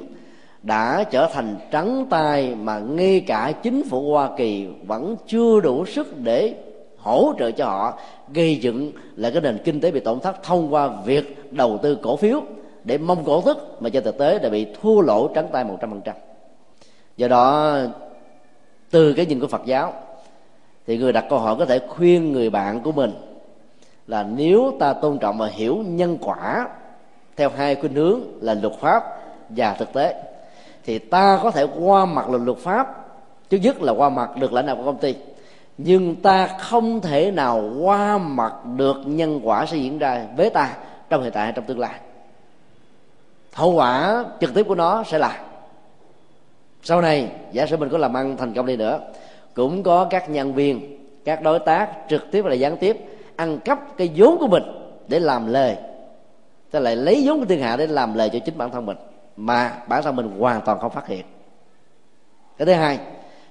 [0.62, 5.86] đã trở thành trắng tay mà ngay cả chính phủ Hoa Kỳ vẫn chưa đủ
[5.86, 6.54] sức để
[6.98, 7.98] hỗ trợ cho họ,
[8.34, 11.98] gây dựng lại cái nền kinh tế bị tổn thất thông qua việc đầu tư
[12.02, 12.42] cổ phiếu
[12.84, 15.76] để mong cổ tức mà cho thực tế đã bị thua lỗ trắng tay một
[15.80, 16.14] trăm phần trăm.
[17.16, 17.76] Do đó,
[18.90, 19.92] từ cái nhìn của Phật giáo
[20.88, 23.12] thì người đặt câu hỏi có thể khuyên người bạn của mình
[24.06, 26.68] là nếu ta tôn trọng và hiểu nhân quả
[27.36, 29.02] theo hai khuynh hướng là luật pháp
[29.48, 30.22] và thực tế,
[30.84, 33.06] thì ta có thể qua mặt luật luật pháp.
[33.50, 35.16] Trước nhất là qua mặt được lãnh đạo của công ty,
[35.78, 40.76] nhưng ta không thể nào qua mặt được nhân quả sẽ diễn ra với ta
[41.08, 41.94] trong hiện tại hay trong tương lai.
[43.52, 45.40] Hậu quả trực tiếp của nó sẽ là,
[46.82, 49.00] sau này giả sử mình có làm ăn thành công đi nữa
[49.58, 52.96] cũng có các nhân viên, các đối tác trực tiếp và gián tiếp,
[53.36, 54.62] ăn cắp cái vốn của mình
[55.08, 55.76] để làm lời.
[56.70, 58.96] Ta lại lấy vốn của thiên hạ để làm lời cho chính bản thân mình,
[59.36, 61.24] mà bản thân mình hoàn toàn không phát hiện.
[62.58, 62.98] Cái thứ hai,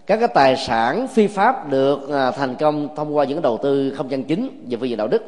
[0.05, 3.93] các cái tài sản phi pháp được à, thành công thông qua những đầu tư
[3.97, 5.23] không chân chính về phương diện đạo đức,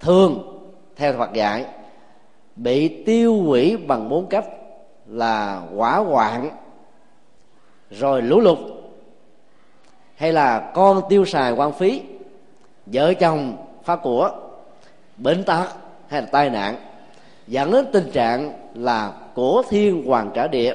[0.00, 0.58] thường,
[0.96, 1.64] theo Phật dạy
[2.56, 4.44] bị tiêu hủy bằng bốn cách
[5.06, 6.50] là quả hoạn,
[7.90, 8.58] rồi lũ lụt
[10.20, 12.02] hay là con tiêu xài quan phí,
[12.86, 14.30] vợ chồng, phá của,
[15.16, 15.66] bệnh tật
[16.08, 16.76] hay là tai nạn,
[17.46, 20.74] dẫn đến tình trạng là của thiên hoàng trả địa,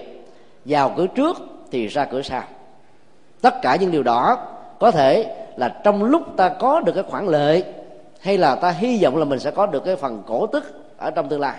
[0.65, 1.37] vào cửa trước
[1.71, 2.43] thì ra cửa sau.
[3.41, 4.47] Tất cả những điều đó
[4.79, 7.63] có thể là trong lúc ta có được cái khoản lợi,
[8.21, 10.63] hay là ta hy vọng là mình sẽ có được cái phần cổ tức
[10.97, 11.57] ở trong tương lai,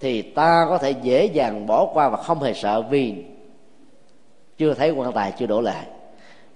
[0.00, 3.24] thì ta có thể dễ dàng bỏ qua và không hề sợ vì
[4.58, 5.82] chưa thấy quan tài, chưa đổ lệ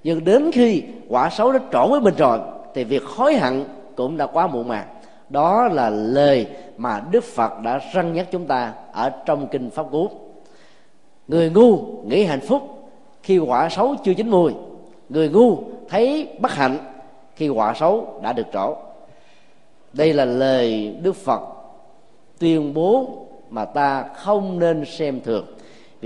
[0.07, 2.39] nhưng đến khi quả xấu nó trộn với mình rồi,
[2.75, 3.65] thì việc hối hận
[3.97, 4.87] cũng đã quá muộn màng.
[5.29, 6.47] Đó là lời
[6.77, 10.09] mà đức phật đã răng nhắc chúng ta ở trong kinh pháp cú.
[11.29, 12.63] Người ngu nghĩ hạnh phúc
[13.23, 14.53] khi quả xấu chưa chín mùi.
[15.09, 16.79] Người ngu thấy bất hạnh
[17.35, 18.77] khi quả xấu đã được trổ.
[19.93, 21.41] Đây là lời đức phật
[22.39, 23.09] tuyên bố
[23.51, 25.47] mà ta không nên xem thường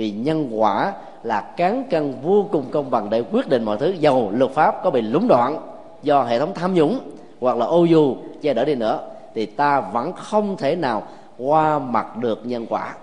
[0.00, 0.92] vì nhân quả
[1.22, 3.94] là cán cân vô cùng công bằng để quyết định mọi thứ.
[3.98, 5.58] Dầu luật pháp có bị lúng đoạn
[6.02, 6.98] do hệ thống tham nhũng
[7.40, 8.98] hoặc là ô dù che đỡ đi nữa,
[9.34, 11.02] thì ta vẫn không thể nào
[11.38, 12.94] qua mặt được nhân quả.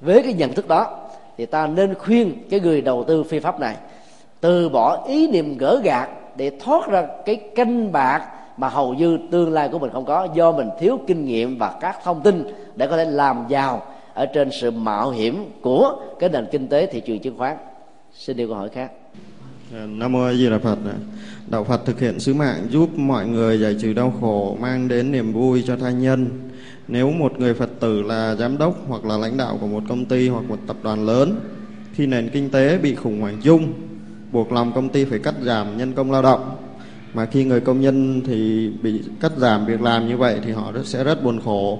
[0.00, 0.86] Với cái nhận thức đó,
[1.38, 3.76] thì ta nên khuyên cái người đầu tư phi pháp này
[4.40, 8.22] từ bỏ ý niệm gỡ gạt để thoát ra cái canh bạc
[8.56, 11.74] mà hầu như tương lai của mình không có, do mình thiếu kinh nghiệm và
[11.80, 13.82] các thông tin để có thể làm giàu
[14.14, 17.56] ở trên sự mạo hiểm của cái nền kinh tế thị trường chứng khoán.
[18.12, 18.90] Xin điều câu hỏi khác.
[19.72, 20.78] Dạ, Nam mô A Di Đà Phật.
[21.46, 25.12] Đạo Phật thực hiện sứ mạng giúp mọi người giải trừ đau khổ, mang đến
[25.12, 26.26] niềm vui cho tha nhân.
[26.88, 30.04] Nếu một người Phật tử là giám đốc hoặc là lãnh đạo của một công
[30.04, 31.40] ty hoặc một tập đoàn lớn,
[31.92, 33.72] khi nền kinh tế bị khủng hoảng chung,
[34.32, 36.56] buộc lòng công ty phải cắt giảm nhân công lao động,
[37.14, 40.72] mà khi người công nhân thì bị cắt giảm việc làm như vậy thì họ
[40.84, 41.78] sẽ rất buồn khổ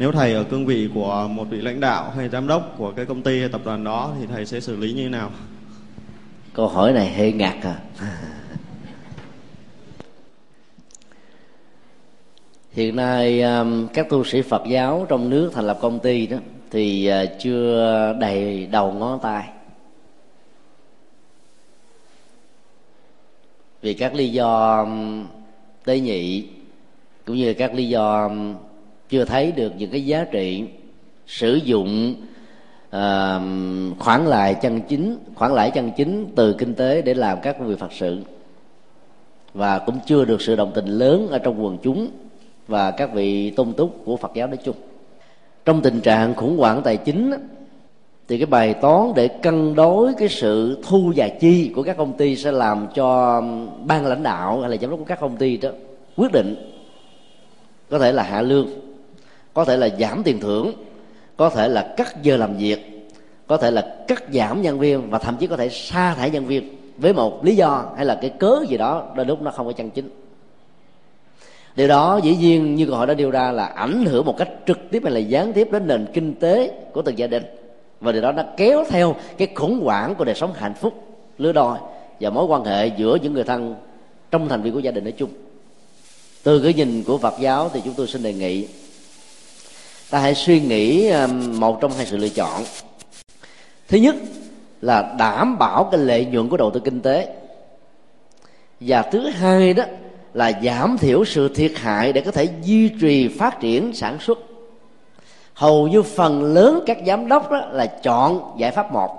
[0.00, 3.06] nếu thầy ở cương vị của một vị lãnh đạo hay giám đốc của cái
[3.06, 5.30] công ty hay tập đoàn đó thì thầy sẽ xử lý như thế nào?
[6.54, 7.80] Câu hỏi này hơi ngặt à.
[12.72, 16.36] Hiện nay um, các tu sĩ phật giáo trong nước thành lập công ty đó
[16.70, 19.48] thì uh, chưa đầy đầu ngón tay.
[23.82, 25.26] Vì các lý do um,
[25.84, 26.48] tế nhị
[27.24, 28.54] cũng như các lý do um,
[29.10, 30.64] chưa thấy được những cái giá trị
[31.26, 32.14] sử dụng
[32.88, 33.42] uh,
[33.98, 37.68] khoản lại chân chính khoản lãi chân chính từ kinh tế để làm các công
[37.68, 38.22] việc phật sự.
[39.54, 42.08] Và cũng chưa được sự đồng tình lớn ở trong quần chúng
[42.68, 44.76] và các vị tôn túc của phật giáo nói chung.
[45.64, 47.32] Trong tình trạng khủng hoảng tài chính
[48.28, 52.12] thì cái bài toán để cân đối cái sự thu và chi của các công
[52.12, 53.40] ty sẽ làm cho
[53.84, 55.70] ban lãnh đạo hay là giám đốc của các công ty đó
[56.16, 56.54] quyết định
[57.90, 58.68] có thể là hạ lương
[59.54, 60.72] có thể là giảm tiền thưởng,
[61.36, 63.08] có thể là cắt giờ làm việc,
[63.46, 66.46] có thể là cắt giảm nhân viên và thậm chí có thể sa thải nhân
[66.46, 69.66] viên với một lý do hay là cái cớ gì đó đôi lúc nó không
[69.66, 70.10] có chân chính.
[71.76, 74.48] Điều đó dĩ nhiên như câu hỏi đã đưa ra là ảnh hưởng một cách
[74.66, 77.42] trực tiếp hay là gián tiếp đến nền kinh tế của từng gia đình.
[78.00, 80.94] Và điều đó nó kéo theo cái khủng hoảng của đời sống hạnh phúc,
[81.38, 81.78] lứa đôi
[82.20, 83.74] và mối quan hệ giữa những người thân
[84.30, 85.30] trong thành viên của gia đình nói chung.
[86.42, 88.66] Từ cái nhìn của phật giáo thì chúng tôi xin đề nghị
[90.10, 91.26] ta hãy suy nghĩ ờ,
[91.58, 92.62] một trong hai sự lựa chọn.
[93.88, 94.14] Thứ nhất
[94.80, 97.34] là đảm bảo cái lợi nhuận của đầu tư kinh tế.
[98.80, 99.84] Và thứ hai đó
[100.34, 104.38] là giảm thiểu sự thiệt hại để có thể duy trì phát triển sản xuất.
[105.54, 109.10] Hầu như phần lớn các giám đốc đó là chọn giải pháp một,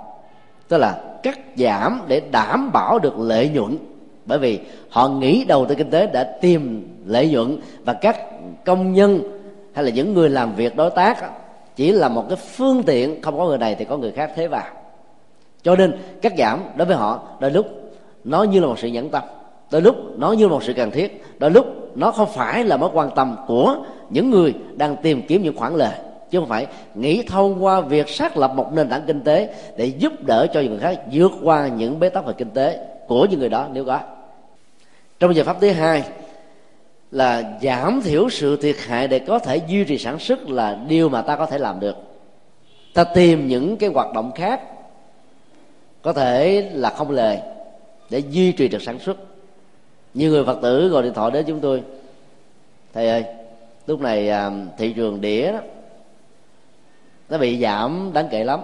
[0.68, 3.78] tức là cắt giảm để đảm bảo được lợi nhuận.
[4.26, 8.16] Bởi vì họ nghĩ đầu tư kinh tế đã tìm lợi nhuận và các
[8.64, 9.41] công nhân
[9.72, 11.30] hay là những người làm việc đối tác
[11.76, 14.46] chỉ là một cái phương tiện, không có người này thì có người khác thế
[14.46, 14.64] vào.
[15.62, 17.66] Cho nên cắt giảm đối với họ, đôi lúc
[18.24, 19.22] nó như là một sự nhẫn tâm,
[19.70, 22.76] đôi lúc nó như là một sự cần thiết, đôi lúc nó không phải là
[22.76, 23.76] mối quan tâm của
[24.10, 25.94] những người đang tìm kiếm những khoản lời.
[26.30, 29.86] Chứ không phải nghĩ thông qua việc xác lập một nền tảng kinh tế để
[29.86, 33.26] giúp đỡ cho những người khác vượt qua những bế tắc về kinh tế của
[33.30, 34.00] những người đó nếu có.
[35.20, 36.04] Trong giờ pháp thứ hai
[37.12, 41.08] là giảm thiểu sự thiệt hại để có thể duy trì sản xuất là điều
[41.08, 41.96] mà ta có thể làm được.
[42.94, 44.62] Ta tìm những cái hoạt động khác
[46.02, 47.38] có thể là không lời
[48.10, 49.16] để duy trì được sản xuất.
[50.14, 51.82] Nhiều người phật tử gọi điện thoại đến chúng tôi
[52.92, 53.24] thầy ơi
[53.86, 55.58] lúc này à, thị trường đĩa đó,
[57.28, 58.60] nó bị giảm đáng kể lắm.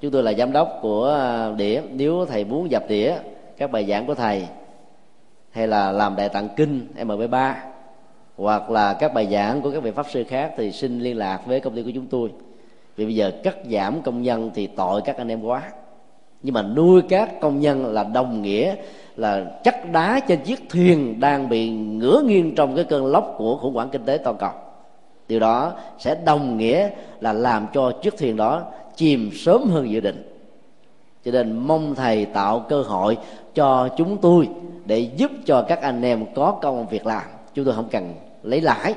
[0.00, 1.82] Chúng tôi là giám đốc của à, đĩa.
[1.90, 3.14] Nếu thầy muốn dập đĩa
[3.56, 4.46] các bài giảng của thầy
[5.50, 7.71] hay là làm đại tạng kinh mp 3
[8.42, 11.46] hoặc là các bài giảng của các vị pháp sư khác thì xin liên lạc
[11.46, 12.30] với công ty của chúng tôi.
[12.96, 15.62] Vì bây giờ cắt giảm công nhân thì tội các anh em quá.
[16.42, 18.74] Nhưng mà nuôi các công nhân là đồng nghĩa,
[19.16, 23.56] là chắc đá trên chiếc thuyền đang bị ngửa nghiêng trong cái cơn lốc của
[23.56, 24.50] khủng hoảng kinh tế toàn cầu.
[25.28, 26.90] Điều đó sẽ đồng nghĩa
[27.20, 28.62] là làm cho chiếc thuyền đó
[28.96, 30.38] chìm sớm hơn dự định.
[31.24, 33.18] Cho nên mong thầy tạo cơ hội
[33.54, 34.48] cho chúng tôi
[34.84, 37.22] để giúp cho các anh em có công việc làm.
[37.54, 38.94] Chúng tôi không cần lấy lãi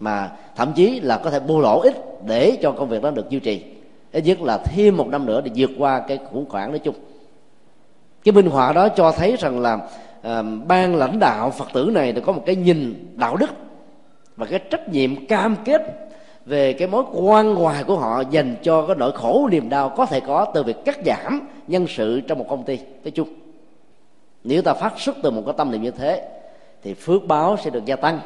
[0.00, 1.94] mà thậm chí là có thể bù lỗ ít
[2.26, 3.64] để cho công việc đó được duy trì.
[4.12, 6.94] Ít nhất là thêm một năm nữa để vượt qua cái khủng hoảng nói chung.
[8.24, 9.78] Cái minh họa đó cho thấy rằng là
[10.22, 13.50] à, ban lãnh đạo phật tử này có một cái nhìn đạo đức
[14.36, 15.82] và cái trách nhiệm cam kết
[16.46, 20.06] về cái mối quan hoài của họ dành cho cái nỗi khổ niềm đau có
[20.06, 22.78] thể có từ việc cắt giảm nhân sự trong một công ty.
[23.04, 23.28] Nói chung
[24.44, 26.28] nếu ta phát xuất từ một cái tâm niệm như thế
[26.82, 28.20] thì phước báo sẽ được gia tăng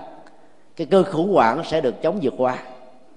[0.76, 2.58] cái cơn khủng hoảng sẽ được chống vượt qua.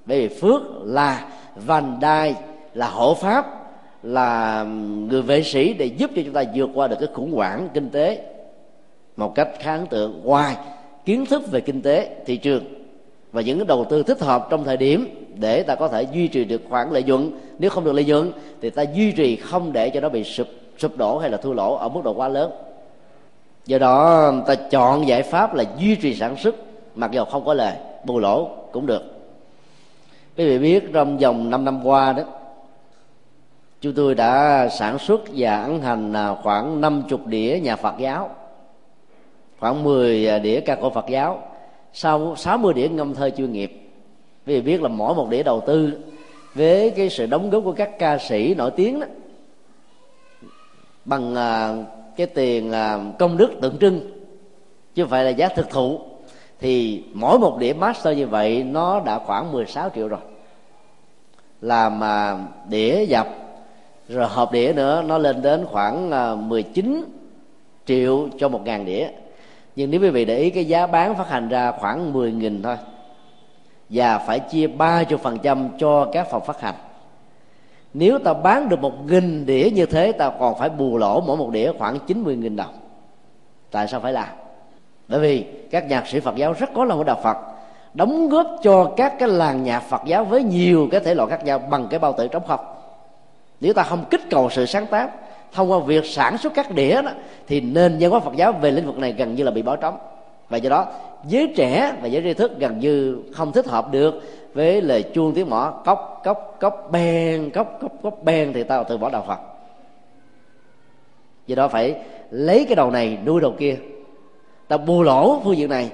[0.06, 2.36] Bởi vì phước là vành đai,
[2.74, 3.46] là hộ pháp,
[4.04, 4.64] là
[5.10, 7.90] người vệ sĩ để giúp cho chúng ta vượt qua được cái khủng hoảng kinh
[7.90, 8.22] tế
[9.18, 10.22] một cách khá ấn tượng.
[10.24, 10.58] Ngoài
[11.06, 12.64] kiến thức về kinh tế, thị trường
[13.32, 16.28] và những cái đầu tư thích hợp trong thời điểm để ta có thể duy
[16.28, 18.32] trì được khoản lợi nhuận, nếu không được lợi nhuận
[18.62, 20.48] thì ta duy trì không để cho nó bị sụp
[20.78, 22.52] sụp đổ hay là thua lỗ ở mức độ quá lớn.
[23.66, 26.56] Do đó, ta chọn giải pháp là duy trì sản xuất
[26.96, 27.76] mặc dù không có lời,
[28.06, 29.04] bù lỗ cũng được.
[30.38, 32.24] Quý vị biết trong vòng 5 năm qua đó,
[33.82, 38.30] chúng tôi đã sản xuất và ấn hành à, khoảng 50 đĩa nhà Phật giáo,
[39.60, 41.42] khoảng 10 à, đĩa ca cổ Phật giáo.
[41.94, 43.90] Sau 60 đĩa ngâm thơ chuyên nghiệp
[44.46, 46.00] vì biết là mỗi một đĩa đầu tư
[46.54, 49.08] với cái sự đóng góp của các ca sĩ nổi tiếng đó,
[51.06, 51.76] bằng à,
[52.16, 52.74] cái tiền
[53.20, 54.00] công đức tượng trưng,
[54.96, 56.00] chứ không phải là giá thực thụ
[56.64, 60.20] thì mỗi một đĩa master như vậy nó đã khoảng 16 triệu rồi.
[61.62, 62.38] Làm mà
[62.70, 63.28] đĩa dập,
[64.08, 67.06] rồi hộp đĩa nữa, nó lên đến khoảng à, 19
[67.86, 69.08] triệu cho một ngàn đĩa.
[69.76, 72.62] Nhưng nếu quý vị để ý, cái giá bán phát hành ra khoảng 10 nghìn
[72.62, 72.76] thôi.
[73.90, 76.76] Và phải chia ba phần trăm cho các phòng phát hành.
[77.94, 81.38] Nếu ta bán được một nghìn đĩa như thế, ta còn phải bù lỗ mỗi
[81.38, 82.74] một đĩa khoảng 90 nghìn đồng.
[83.72, 84.43] Tại sao phải làm?
[85.08, 87.38] Bởi vì các nhạc sĩ Phật giáo rất có lòng của đạo Phật,
[87.94, 91.46] đóng góp cho các cái làng nhạc Phật giáo với nhiều cái thể loại khác
[91.46, 92.60] nhau bằng cái bao tử trống không
[93.64, 95.10] nếu ta không kích cầu sự sáng tác,
[95.52, 97.12] thông qua việc sản xuất các đĩa đó,
[97.48, 99.76] thì nền văn hóa Phật giáo về lĩnh vực này gần như là bị bỏ
[99.76, 99.98] trống.
[100.50, 100.86] Và do đó,
[101.28, 104.22] giới trẻ và giới tri thức gần như không thích hợp được
[104.54, 108.84] với lời chuông tiếng mõ, cốc cốc cốc, bèn, cốc cốc cốc, bèn thì tao
[108.84, 109.40] từ bỏ đạo Phật.
[111.48, 111.96] Do đó phải
[112.32, 113.78] lấy cái đầu này nuôi đầu kia
[114.74, 115.92] ta bù lỗ phương diện này.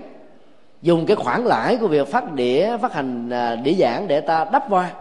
[0.82, 4.46] Dùng cái khoản lãi của việc phát đĩa phát hành à, đĩa giảng để ta
[4.52, 4.92] đắp qua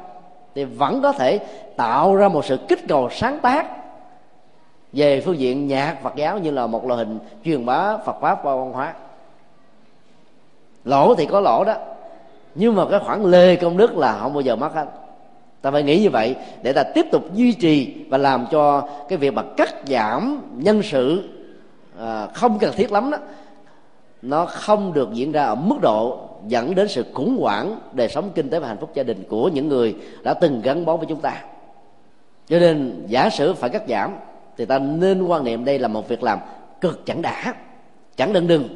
[0.55, 1.39] thì vẫn có thể
[1.77, 3.67] tạo ra một sự kích cầu sáng tác
[4.93, 8.39] về phương diện nhạc Phật giáo như là một loại hình truyền bá Phật pháp
[8.43, 8.95] qua văn hóa.
[10.85, 11.75] Lỗ thì có lỗ đó
[12.55, 14.87] nhưng mà cái khoản lê công đức là không bao giờ mất hết.
[15.63, 19.19] Ta phải nghĩ như vậy để ta tiếp tục duy trì và làm cho cái
[19.19, 21.29] việc mà cắt giảm nhân sự
[22.01, 23.19] à, không cần thiết lắm đó
[24.23, 28.31] nó không được diễn ra ở mức độ dẫn đến sự khủng hoảng đời sống
[28.35, 31.07] kinh tế và hạnh phúc gia đình của những người đã từng gắn bó với
[31.07, 31.43] chúng ta.
[32.49, 34.17] Cho nên, giả sử phải cắt giảm,
[34.57, 36.39] thì ta nên quan niệm đây là một việc làm
[36.81, 37.55] cực chẳng đã,
[38.17, 38.69] chẳng đừng đừng.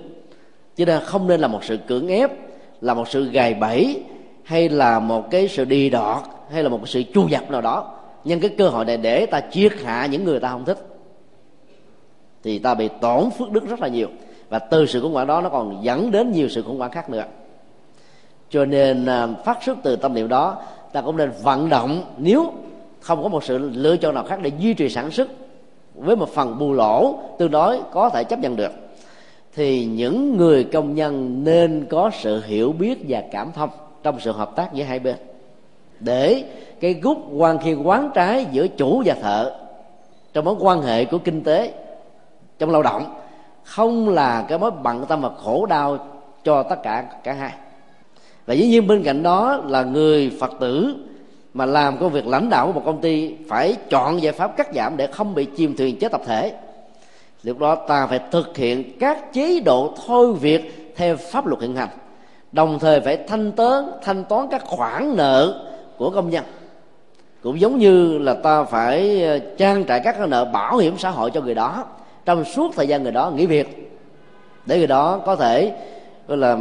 [0.76, 2.30] Cho nên không nên là một sự cưỡng ép,
[2.80, 4.02] là một sự gài bẫy,
[4.44, 7.60] hay là một cái sự đi đọt, hay là một cái sự chu dập nào
[7.60, 7.98] đó.
[8.24, 10.78] Nhân cái cơ hội này để ta triệt hạ những người ta không thích,
[12.42, 14.08] thì ta bị tổn phước đức rất là nhiều
[14.52, 17.10] và từ sự khủng hoảng đó nó còn dẫn đến nhiều sự khủng hoảng khác
[17.10, 17.24] nữa.
[18.50, 20.56] Cho nên à, phát xuất từ tâm niệm đó,
[20.92, 22.52] ta cũng nên vận động nếu
[23.00, 25.30] không có một sự lựa chọn nào khác để duy trì sản xuất
[25.94, 28.72] với một phần bù lỗ tương đối có thể chấp nhận được,
[29.54, 33.70] thì những người công nhân nên có sự hiểu biết và cảm thông
[34.02, 35.16] trong sự hợp tác giữa hai bên
[36.00, 36.44] để
[36.80, 39.52] cái gút quan khiên quán trái giữa chủ và thợ
[40.32, 41.72] trong mối quan hệ của kinh tế,
[42.58, 43.21] trong lao động
[43.64, 46.06] không là cái mối bận tâm và khổ đau
[46.44, 47.52] cho tất cả cả hai.
[48.46, 50.96] Và dĩ nhiên bên cạnh đó là người phật tử
[51.54, 54.68] mà làm công việc lãnh đạo của một công ty phải chọn giải pháp cắt
[54.74, 56.52] giảm để không bị chìm thuyền chết tập thể.
[57.42, 61.76] Lúc đó ta phải thực hiện các chế độ thôi việc theo pháp luật hiện
[61.76, 61.88] hành,
[62.52, 66.44] đồng thời phải thanh toán thanh toán các khoản nợ của công nhân.
[67.42, 71.30] Cũng giống như là ta phải ờ, trang trải các nợ bảo hiểm xã hội
[71.30, 71.84] cho người đó
[72.24, 73.92] trong suốt thời gian người đó nghỉ việc,
[74.66, 75.76] để người đó có thể,
[76.28, 76.58] gọi là,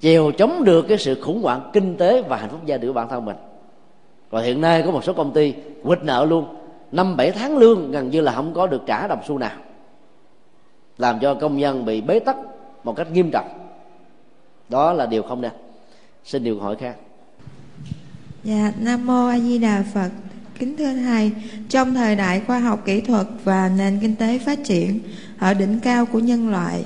[0.00, 2.94] chèo chống được cái sự khủng hoảng kinh tế và hạnh phúc gia đình của
[2.94, 3.36] bản thân mình.
[4.30, 6.46] Và hiện nay có một số công ty quỵt nợ luôn.
[6.92, 9.56] Năm, bảy tháng lương gần như là không có được trả đồng xu nào.
[10.98, 12.36] Làm cho công nhân bị bế tắc
[12.84, 13.48] một cách nghiêm trọng.
[14.68, 15.52] Đó là điều không nên.
[16.24, 16.96] Xin điều hỏi khác.
[18.44, 20.10] Dạ nam mô a di đà phật
[20.58, 21.30] kính thưa thầy
[21.68, 24.98] trong thời đại khoa học kỹ thuật và nền kinh tế phát triển,
[25.38, 26.84] ở đỉnh cao của nhân loại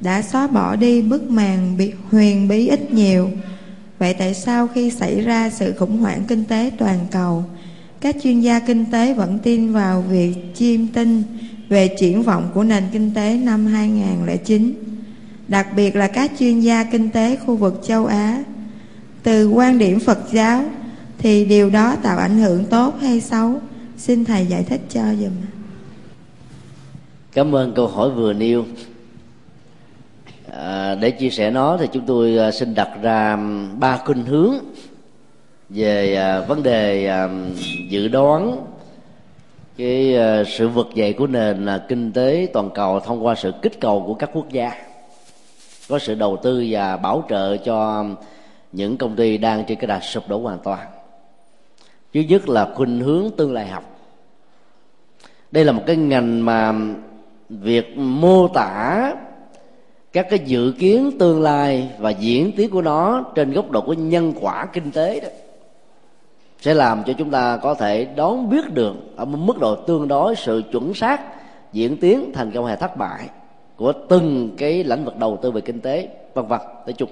[0.00, 3.30] đã xóa bỏ đi bức màn bị huyền bí ít nhiều.
[3.98, 7.44] Vậy tại sao khi xảy ra sự khủng hoảng kinh tế toàn cầu,
[8.00, 11.22] các chuyên gia kinh tế vẫn tin vào việc chiêm tinh
[11.68, 14.72] về triển vọng của nền kinh tế năm 2009
[15.48, 18.42] đặc biệt là các chuyên gia kinh tế khu vực châu Á,
[19.22, 20.64] từ quan điểm Phật giáo
[21.18, 23.60] thì điều đó tạo ảnh hưởng tốt hay xấu?
[23.96, 25.32] Xin thầy giải thích cho dùm
[27.34, 28.64] cảm ơn câu hỏi vừa nêu.
[30.50, 33.38] À, để chia sẻ nó thì chúng tôi à, xin đặt ra
[33.78, 34.54] ba khuynh hướng
[35.68, 37.28] về à, vấn đề à,
[37.88, 38.56] dự đoán
[39.76, 43.52] cái à, sự vực dậy của nền à, kinh tế toàn cầu thông qua sự
[43.62, 44.72] kích cầu của các quốc gia.
[45.88, 48.04] Có sự đầu tư và bảo trợ cho
[48.72, 50.86] những công ty đang trên cái đà sụp đổ hoàn toàn
[52.14, 53.84] thứ nhất là khuynh hướng tương lai học.
[55.50, 56.74] Đây là một cái ngành mà
[57.48, 59.12] việc mô tả
[60.12, 63.92] các cái dự kiến tương lai và diễn tiến của nó trên góc độ của
[63.92, 65.28] nhân quả kinh tế đó
[66.60, 70.08] sẽ làm cho chúng ta có thể đón biết được ở một mức độ tương
[70.08, 71.20] đối sự chuẩn xác,
[71.72, 73.28] diễn tiến thành công hay thất bại
[73.76, 76.60] của từng cái lĩnh vực đầu tư về kinh tế, vân vân.
[76.60, 77.10] Nói chung,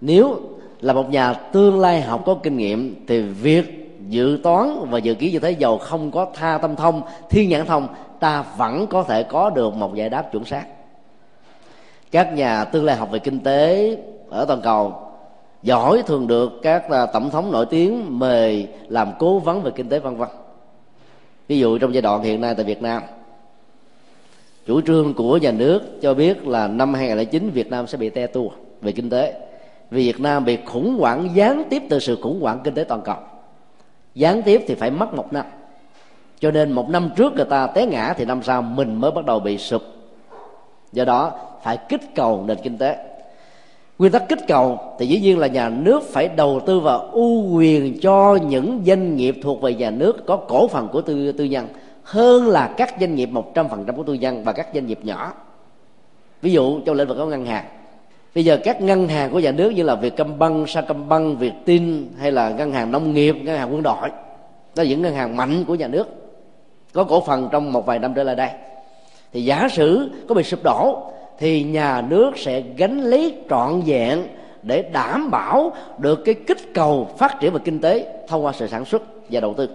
[0.00, 0.40] nếu
[0.84, 5.14] là một nhà tương lai học có kinh nghiệm thì việc dự toán và dự
[5.14, 7.88] kiến như thế giàu không có tha tâm thông, thiên nhãn thông,
[8.20, 10.64] ta vẫn có thể có được một giải đáp chuẩn xác.
[12.10, 13.96] Các nhà tương lai học về kinh tế
[14.30, 14.94] ở toàn cầu
[15.62, 19.88] giỏi thường được các à, tổng thống nổi tiếng mời làm cố vấn về kinh
[19.88, 20.28] tế vân vân.
[21.48, 23.02] Ví dụ trong giai đoạn hiện nay tại Việt Nam,
[24.66, 28.26] chủ trương của nhà nước cho biết là năm 2009 Việt Nam sẽ bị te
[28.26, 28.48] tua
[28.80, 29.43] về kinh tế.
[29.94, 33.16] Việt Nam bị khủng hoảng, gián tiếp từ sự khủng hoảng kinh tế toàn cầu.
[34.14, 35.44] Gián tiếp thì phải mất một năm.
[36.40, 39.24] Cho nên một năm trước người ta té ngã thì năm sau mình mới bắt
[39.24, 39.82] đầu bị sụp.
[40.92, 41.32] Do đó,
[41.62, 42.96] phải kích cầu nền kinh tế.
[43.98, 47.52] Nguyên tắc kích cầu thì dĩ nhiên là nhà nước phải đầu tư vào ưu
[47.52, 51.44] quyền cho những doanh nghiệp thuộc về nhà nước có cổ phần của tư tư
[51.44, 51.68] nhân
[52.02, 54.86] hơn là các doanh nghiệp một trăm phần trăm của tư nhân và các doanh
[54.86, 55.32] nghiệp nhỏ.
[56.42, 57.64] Ví dụ trong lĩnh vực của ngân hàng
[58.34, 62.50] bây giờ các ngân hàng của nhà nước như là Vietcombank, Sacombank, Vietin hay là
[62.50, 64.08] ngân hàng nông nghiệp, ngân hàng quân đội
[64.76, 66.06] đó là những ngân hàng mạnh của nhà nước
[66.92, 68.48] có cổ phần trong một vài năm trở lại đây.
[69.32, 74.22] Thì giả sử có bị sụp đổ thì nhà nước sẽ gánh lấy trọn vẹn
[74.62, 78.66] để đảm bảo được cái kích cầu phát triển về kinh tế thông qua sự
[78.66, 79.68] sản xuất và đầu tư.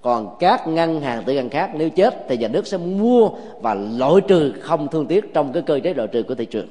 [0.00, 3.30] Còn các ngân hàng tư nhân khác nếu chết thì nhà nước sẽ mua
[3.60, 6.68] và loại trừ không thương tiếc trong cái cơ chế loại trừ của thị trường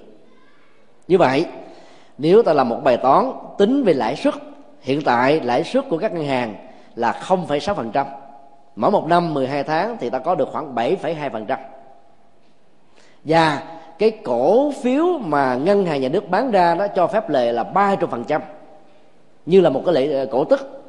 [1.08, 1.46] như vậy
[2.18, 4.34] nếu ta làm một bài toán tính về lãi suất
[4.82, 6.56] hiện tại lãi suất của các ngân hàng
[6.96, 8.06] là 0,6%
[8.76, 11.58] mỗi một năm 12 tháng thì ta có được khoảng 7,2%
[13.24, 13.64] và
[14.00, 17.64] cái cổ phiếu mà ngân hàng nhà nước bán ra đó cho phép lệ là
[17.64, 18.42] ba trăm phần trăm
[19.46, 20.86] như là một cái lệ ờ, cổ tức.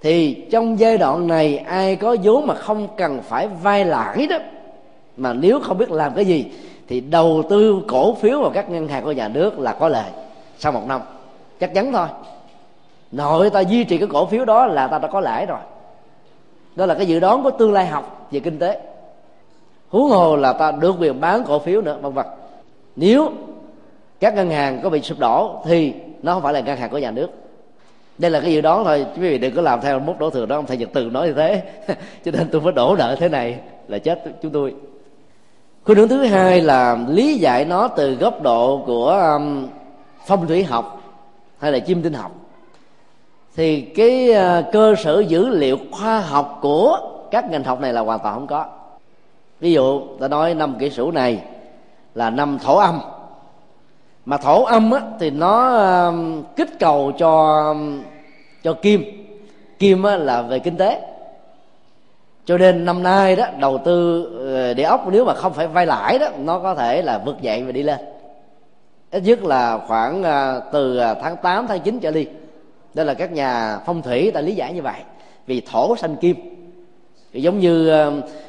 [0.00, 4.38] Thì trong giai đoạn này ai có vốn mà không cần phải vay lãi đó
[5.16, 6.46] mà nếu không biết làm cái gì
[6.88, 10.10] thì đầu tư cổ phiếu vào các ngân hàng của nhà nước là có lợi
[10.58, 11.00] sau một năm,
[11.60, 12.06] chắc chắn thôi.
[13.12, 15.58] Nội ta duy trì cái cổ phiếu đó là ta đã có lãi rồi.
[16.76, 18.80] Đó là cái dự đoán của tương lai học về kinh tế.
[19.88, 22.26] Huống hồ là ta được quyền bán cổ phiếu nữa, vân vân.
[22.96, 23.30] Nếu
[24.20, 26.98] các ngân hàng có bị sụp đổ thì nó không phải là ngân hàng của
[26.98, 27.28] nhà nước.
[28.18, 30.46] Đây là cái dự đoán thôi, quý vị đừng có làm theo mốt đổ thừa
[30.46, 31.62] đó, ông thầy nhật từ nói như thế.
[32.24, 33.58] Cho nên tôi phải đổ nợ thế này
[33.88, 34.74] là chết chúng tôi
[35.88, 39.68] khuynh hướng thứ hai là lý giải nó từ góc độ của um,
[40.26, 41.02] phong thủy học
[41.58, 42.32] hay là chim tinh học.
[43.56, 46.98] Thì cái uh, cơ sở dữ liệu khoa học của
[47.30, 48.64] các ngành học này là hoàn toàn không có.
[49.60, 51.42] Ví dụ ta nói năm kỷ sửu này
[52.14, 53.00] là năm thổ âm.
[54.26, 55.78] Mà thổ âm á, thì nó
[56.08, 56.14] uh,
[56.56, 58.02] kích cầu cho um,
[58.62, 59.04] cho kim.
[59.78, 61.00] Kim á, là về kinh tế
[62.48, 64.24] cho nên năm nay đó đầu tư
[64.54, 67.40] ờ, địa ốc nếu mà không phải vay lãi đó nó có thể là vượt
[67.40, 67.98] dậy và đi lên.
[69.10, 72.26] Ít nhất là khoảng ờ, từ ờ, tháng 8, tháng 9 trở đi.
[72.94, 75.00] Đây là các nhà phong thủy ta lý giải như vậy.
[75.46, 76.36] Vì thổ sanh kim.
[77.32, 77.92] Giống như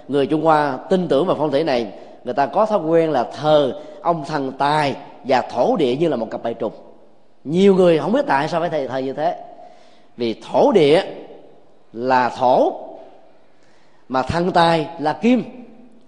[0.07, 1.87] người trung hoa tin tưởng vào phong thủy này
[2.23, 6.15] người ta có thói quen là thờ ông thần tài và thổ địa như là
[6.15, 6.73] một cặp bài trùng.
[7.43, 9.35] Nhiều người không biết tại sao phải thầy thầy như thế.
[10.17, 11.03] Vì thổ địa
[11.93, 12.88] là thổ
[14.09, 15.43] mà thân tài là kim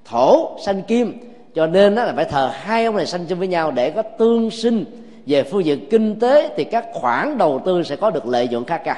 [0.06, 1.20] thổ sanh kim.
[1.56, 4.02] Cho nên đó là phải thờ hai ông này sanh chung với nhau để có
[4.02, 4.86] tương sinh.
[5.26, 8.66] Về phương diện kinh tế thì các khoản đầu tư sẽ có được lợi nhuận
[8.66, 8.96] khá cao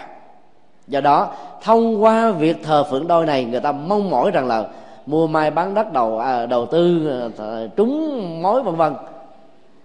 [0.88, 4.66] do đó thông qua việc thờ phượng đôi này người ta mong mỏi rằng là
[5.06, 8.94] mua mai bán đất đầu à, đầu tư à, trúng mối vân vân.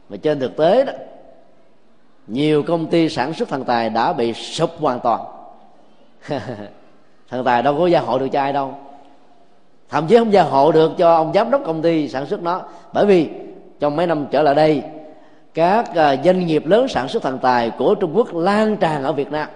[0.09, 0.93] Mà trên thực tế đó
[2.27, 5.21] nhiều công ty sản xuất thần tài đã bị sụp hoàn toàn.
[7.29, 8.75] Thần tài đâu có gia hộ được cho ai đâu
[9.91, 12.61] thậm chí không gia hộ được cho ông giám đốc công ty sản xuất nó.
[12.93, 13.28] Bởi vì
[13.80, 14.82] trong mấy năm trở lại đây,
[15.55, 19.12] các à, doanh nghiệp lớn sản xuất thần tài của trung quốc lan tràn ở
[19.12, 19.49] việt nam.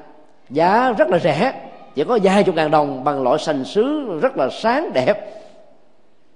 [0.50, 1.52] Giá rất là rẻ,
[1.94, 5.42] chỉ có vài chục ngàn đồng bằng loại sành sứ rất là sáng, đẹp,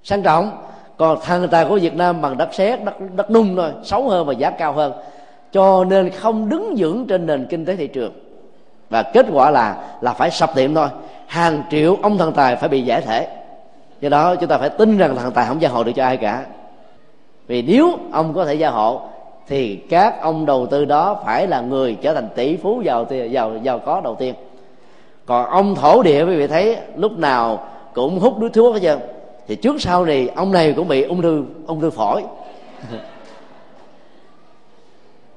[0.02, 0.50] sang trọng.
[0.96, 4.26] Còn thần tài của việt nam bằng đất sét đất đất nung thôi, xấu hơn
[4.26, 4.92] và giá cao hơn.
[5.52, 8.12] Cho nên không đứng vững trên nền kinh tế thị trường.
[8.90, 10.88] Và kết quả là là phải sập tiệm thôi.
[11.26, 13.28] Hàng triệu ông thần tài phải bị giải thể
[14.00, 16.16] do đó chúng ta phải tin rằng thần tài không gia hộ được cho ai
[16.16, 16.44] cả.
[17.46, 19.00] Vì nếu ông có thể gia hộ,
[19.48, 23.52] thì các ông đầu tư đó phải là người trở thành tỷ phú giàu giàu
[23.62, 24.34] giàu có đầu tiên.
[25.26, 28.98] Còn ông thổ địa, quý vị thấy, lúc nào cũng hút đuối thuốc hết trơn.
[29.46, 32.22] Thì trước sau này, ông này cũng bị ung thư ung thư phổi.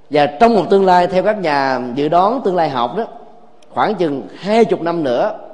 [0.10, 3.04] Và trong một tương lai, theo các nhà dự đoán tương lai học đó,
[3.70, 5.49] khoảng chừng hai chục năm nữa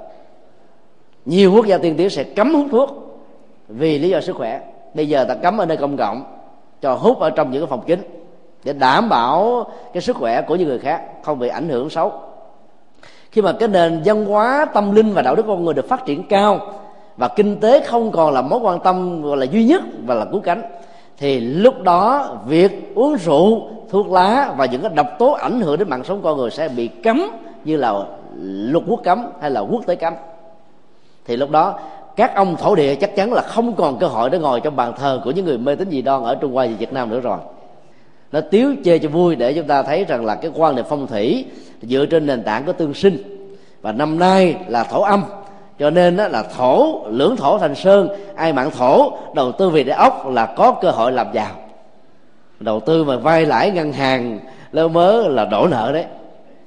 [1.25, 2.89] nhiều quốc gia tiên tiến sẽ cấm hút thuốc
[3.67, 4.61] vì lý do sức khỏe.
[4.93, 6.23] Bây giờ ta cấm ở nơi công cộng,
[6.81, 7.99] cho hút ở trong những cái phòng kín
[8.63, 12.11] để đảm bảo cái sức khỏe của những người khác, không bị ảnh hưởng xấu.
[13.31, 16.05] Khi mà cái nền văn hóa, tâm linh và đạo đức con người được phát
[16.05, 16.59] triển cao
[17.17, 20.25] và kinh tế không còn là mối quan tâm gọi là duy nhất và là
[20.25, 20.61] cứu cánh,
[21.17, 25.79] thì lúc đó việc uống rượu, thuốc lá và những cái độc tố ảnh hưởng
[25.79, 27.27] đến mạng sống con người sẽ bị cấm
[27.63, 27.93] như là
[28.43, 30.13] luật quốc cấm hay là quốc tế cấm
[31.25, 31.79] thì lúc đó,
[32.15, 34.93] các ông thổ địa chắc chắn là không còn cơ hội để ngồi trong bàn
[34.97, 37.19] thờ của những người mê tín dị đoan ở trung hoa và việt nam nữa
[37.19, 37.37] rồi.
[38.31, 41.07] Nó tiếu chê cho vui để chúng ta thấy rằng là cái quan niệm phong
[41.07, 41.45] thủy
[41.81, 43.17] dựa trên nền tảng của tương sinh.
[43.81, 45.23] Và năm nay là thổ âm,
[45.79, 49.93] cho nên là thổ, lưỡng thổ thành sơn, ai mạng thổ, đầu tư về để
[49.93, 51.51] ốc là có cơ hội làm giàu.
[52.59, 54.39] Đầu tư mà vay lãi ngân hàng
[54.71, 56.05] lơ mớ là đổ nợ đấy.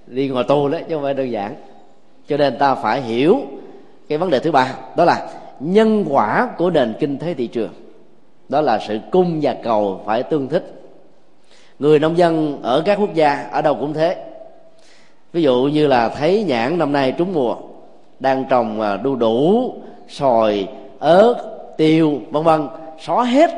[0.06, 1.54] Đi ngồi tù đấy, chứ không phải đơn giản.
[2.28, 3.40] Cho nên ta phải hiểu
[4.08, 5.28] cái vấn đề thứ ba, đó là
[5.60, 7.70] nhân quả của nền kinh tế thị trường.
[8.48, 10.74] Đó là sự cung và cầu phải tương thích.
[11.78, 14.24] Người nông dân ở các quốc gia ở đâu cũng thế.
[15.32, 17.56] Ví dụ như là thấy nhãn năm nay trúng mùa,
[18.20, 19.74] đang trồng à, đu đủ,
[20.08, 20.66] sòi,
[20.98, 21.34] ớt,
[21.76, 22.68] tiêu, vân vân
[23.00, 23.50] xóa hết.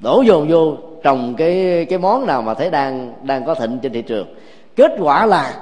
[0.00, 3.92] Đổ dồn vô, trồng cái cái món nào mà thấy đang đang có thịnh trên
[3.92, 4.26] thị trường.
[4.76, 5.54] Kết quả là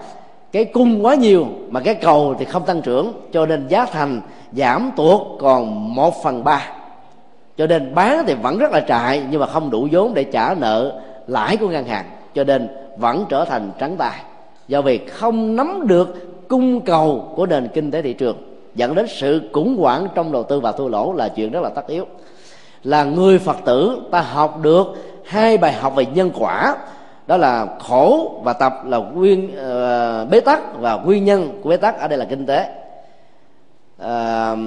[0.55, 4.20] cái cung quá nhiều mà cái cầu thì không tăng trưởng, cho nên giá thành
[4.52, 6.68] giảm tuột còn một phần ba.
[7.56, 10.55] Cho nên bán thì vẫn rất là trại, nhưng mà không đủ vốn để trả
[10.55, 12.05] nợ lãi của ngân hàng,
[12.35, 14.20] cho nên vẫn trở thành trắng tay.
[14.68, 18.36] Do vì không nắm được cung cầu của nền kinh tế thị trường,
[18.74, 21.68] dẫn đến sự khủng hoảng trong đầu tư và thua lỗ là chuyện rất là
[21.68, 22.06] tất yếu.
[22.85, 24.86] Là người phật tử ta học được
[25.24, 26.76] hai bài học về nhân quả
[27.27, 31.77] đó là khổ và tập là nguyên uh, bế tắc và nguyên nhân của bế
[31.77, 32.01] tắc.
[32.01, 32.69] Ở đây là kinh tế.
[34.03, 34.59] Uh,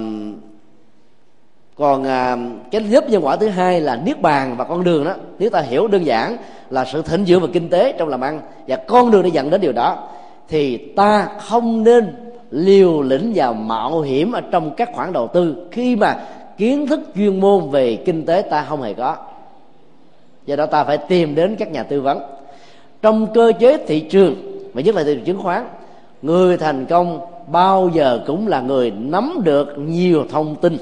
[1.76, 5.14] còn uh, cái lớp nhân quả thứ hai là niết bàn và con đường đó.
[5.38, 6.36] Nếu ta hiểu đơn giản
[6.70, 9.50] là sự thịnh dưỡng và kinh tế trong làm ăn và con đường để dẫn
[9.50, 10.08] đến điều đó
[10.48, 12.14] thì ta không nên
[12.50, 15.68] liều lĩnh vào mạo hiểm ở trong các khoản đầu tư.
[15.70, 16.16] Khi mà
[16.56, 19.16] kiến thức chuyên môn về kinh tế ta không hề có.
[20.46, 22.20] Do đó ta phải tìm đến các nhà tư vấn
[23.02, 24.34] trong cơ chế thị trường,
[24.74, 25.68] và nhất là thị trường chứng khoán,
[26.22, 30.78] người thành công bao giờ cũng là người nắm được nhiều thông tin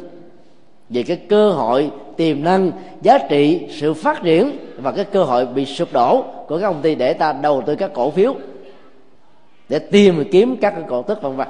[0.88, 2.70] về cái cơ hội tiềm năng,
[3.02, 6.82] giá trị, sự phát triển và cái cơ hội bị sụp đổ của các công
[6.82, 8.34] ty để ta đầu tư các cổ phiếu
[9.68, 11.48] để tìm kiếm các cái cổ tức vân vân.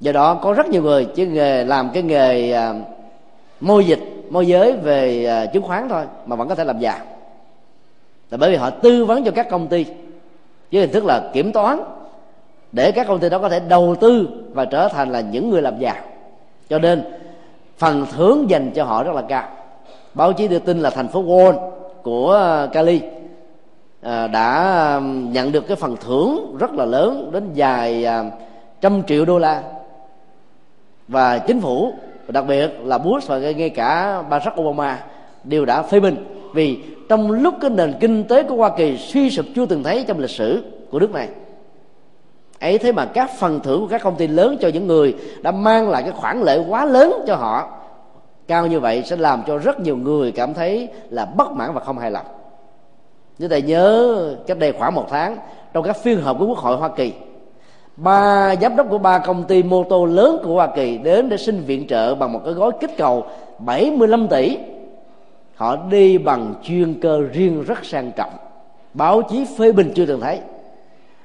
[0.00, 2.74] Do đó có rất nhiều người chỉ nghề, làm cái nghề à,
[3.60, 4.00] môi dịch,
[4.30, 6.98] môi giới về à, chứng khoán thôi mà vẫn có thể làm giàu
[8.30, 9.84] là bởi vì họ tư vấn cho các công ty
[10.72, 11.80] với hình thức là kiểm toán,
[12.72, 15.62] để các công ty đó có thể đầu tư và trở thành là những người
[15.62, 15.96] làm giàu.
[16.68, 17.02] Cho nên,
[17.78, 19.48] phần thưởng dành cho họ rất là cao.
[20.14, 21.70] Báo chí đưa tin là thành phố Wall
[22.02, 23.00] của ờ, Cali
[24.02, 28.24] ờ, đã nhận được cái phần thưởng rất là lớn đến vài ờ,
[28.80, 29.62] trăm triệu đô la.
[31.08, 31.92] Và chính phủ
[32.28, 34.98] đặc biệt là Bush và ngay cả Barack Obama
[35.44, 36.16] đều đã phê bình
[36.54, 40.04] vì trong lúc cái nền kinh tế của Hoa Kỳ suy sụp chưa từng thấy
[40.08, 41.28] trong lịch sử của nước này.
[42.60, 45.50] Ấy thế mà các phần thưởng của các công ty lớn cho những người đã
[45.50, 47.70] mang lại cái khoản lợi quá lớn cho họ,
[48.48, 51.80] cao như vậy sẽ làm cho rất nhiều người cảm thấy là bất mãn và
[51.80, 52.26] không hài lòng.
[53.38, 55.36] Như thầy nhớ cách đây khoảng một tháng,
[55.72, 57.12] trong các phiên họp của quốc hội hoa kỳ,
[57.96, 61.36] ba giám đốc của ba công ty mô tô lớn của Hoa Kỳ đến để
[61.36, 63.24] xin viện trợ bằng một cái gói kích cầu
[63.58, 64.58] 75 tỷ
[65.58, 68.32] họ đi bằng chuyên cơ riêng rất sang trọng.
[68.94, 70.40] Báo chí phê bình chưa từng thấy.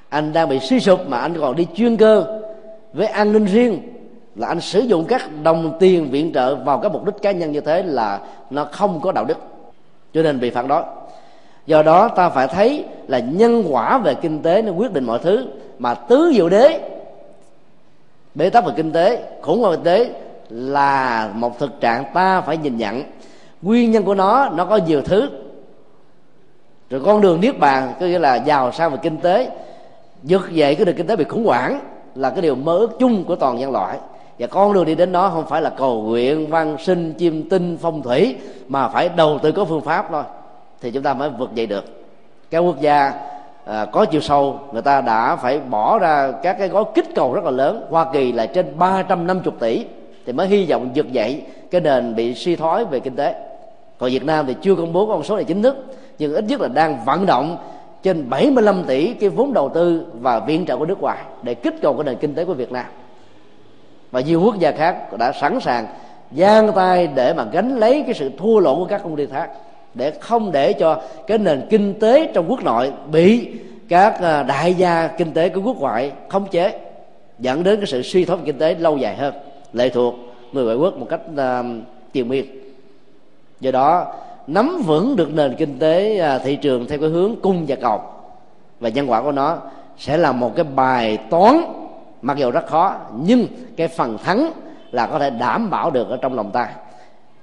[0.10, 2.40] Anh đang bị suy sụp mà anh còn đi chuyên cơ
[2.94, 3.82] với an ninh riêng.
[4.36, 7.52] Là anh sử dụng các đồng tiền viện trợ vào các mục đích cá nhân
[7.52, 8.20] như thế là
[8.50, 9.38] nó không có đạo đức.
[10.14, 10.84] Cho nên bị phản đối
[11.66, 15.20] do đó ta phải thấy là nhân quả về kinh tế nó quyết định mọi
[15.20, 15.48] thứ.
[15.80, 16.80] Mà tứ diệu đế,
[18.36, 20.10] bế tắc về kinh tế, khủng hoảng kinh tế
[20.50, 23.04] là một thực trạng ta phải nhìn nhận
[23.64, 25.30] nguyên nhân của nó nó có nhiều thứ.
[26.90, 29.50] Rồi con đường niết bàn có nghĩa là giàu sang về kinh tế.
[30.24, 31.80] Vực dậy cái nền kinh tế bị khủng hoảng
[32.16, 33.98] là cái điều mơ ước chung của toàn nhân loại.
[34.40, 37.78] Và con đường đi đến đó không phải là cầu nguyện văn sinh chim tinh
[37.82, 38.36] phong thủy
[38.68, 40.24] mà phải đầu tư có phương pháp thôi.
[40.82, 41.86] Thì chúng ta mới vượt dậy được.
[42.50, 43.14] Các quốc gia
[43.66, 47.34] à, có chiều sâu người ta đã phải bỏ ra các cái gói kích cầu
[47.34, 47.86] rất là lớn.
[47.90, 49.86] Hoa Kỳ là trên 350 tỷ
[50.26, 51.42] thì mới hy vọng vượt dậy
[51.72, 53.53] cái nền bị suy thoái về kinh tế
[54.04, 55.76] còn Việt Nam thì chưa công bố con số này chính thức
[56.20, 57.58] nhưng ít nhất là đang vận động
[58.04, 61.76] trên 75 tỷ cái vốn đầu tư và viện trợ của nước ngoài để kích
[61.82, 62.86] cầu cái nền kinh tế của Việt Nam.
[64.12, 65.88] Và nhiều quốc gia khác đã sẵn sàng
[66.32, 69.50] giang tay để mà gánh lấy cái sự thua lỗ của các công ty khác
[69.94, 73.48] để không để cho cái nền kinh tế trong quốc nội bị
[73.90, 76.80] các à, đại gia kinh tế của quốc ngoại khống chế
[77.40, 79.34] dẫn đến cái sự suy thoái kinh tế lâu dài hơn
[79.74, 80.16] lệ thuộc
[80.52, 81.66] người ngoại quốc một cách uh,
[82.14, 82.63] triền miên
[83.64, 84.14] do đó,
[84.48, 88.02] nắm vững được nền kinh tế à, thị trường theo cái hướng cung và cầu.
[88.80, 89.58] Và nhân quả của nó
[89.98, 91.62] sẽ là một cái bài toán,
[92.22, 94.52] mặc dù rất khó, nhưng cái phần thắng
[94.92, 96.70] là có thể đảm bảo được ở trong lòng ta.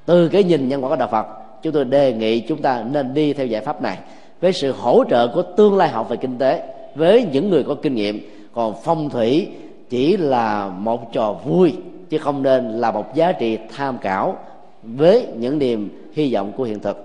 [0.06, 1.26] Từ cái nhìn nhân quả của đạo phật,
[1.62, 3.98] chúng tôi đề nghị chúng ta nên đi theo giải pháp này
[4.40, 6.62] với sự hỗ trợ của tương lai học về kinh tế,
[6.94, 8.30] với những người có kinh nghiệm.
[8.55, 9.48] Còn phong thủy
[9.90, 11.76] chỉ là một trò vui,
[12.10, 14.36] chứ không nên là một giá trị tham khảo
[14.82, 16.97] với những niềm hy vọng của hiện thực.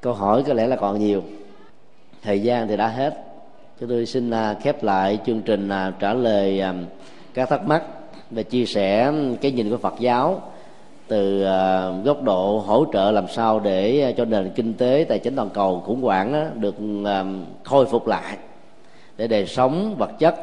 [0.00, 1.22] Câu hỏi có lẽ là còn nhiều.
[2.22, 3.24] Thời gian thì đã hết.
[3.80, 6.74] Chúng tôi xin à, khép lại chương trình à, trả lời à,
[7.34, 7.82] các thắc mắc
[8.30, 10.42] và chia sẻ cái nhìn của Phật giáo
[11.08, 11.44] từ
[12.04, 15.82] góc độ hỗ trợ làm sao để cho nền kinh tế tài chính toàn cầu
[15.86, 16.74] khủng hoảng đó, được
[17.64, 18.36] khôi phục lại
[19.16, 20.34] để đời sống vật chất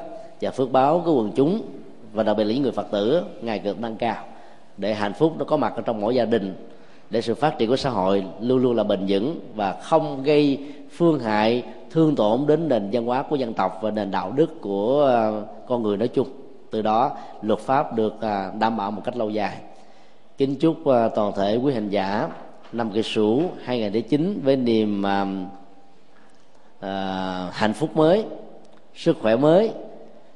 [0.42, 1.62] và phước báo của quần chúng
[2.14, 4.24] và đặc biệt là những người phật tử ngày càng nâng cao
[4.78, 6.56] để hạnh phúc nó có mặt ở trong mỗi gia đình
[7.10, 10.60] để sự phát triển của xã hội luôn luôn là bền vững và không gây
[10.92, 14.62] phương hại thương tổn đến nền văn hóa của dân tộc và nền đạo đức
[14.62, 16.28] của ờ, con người nói chung.
[16.72, 19.58] Từ đó luật pháp được ờ, đảm bảo một cách lâu dài.
[20.38, 22.30] Kính chúc ờ, toàn thể quý hành giả
[22.72, 25.06] năm kỷ sửu 2009 với niềm
[26.80, 28.26] à, hạnh phúc mới
[28.96, 29.72] sức khỏe mới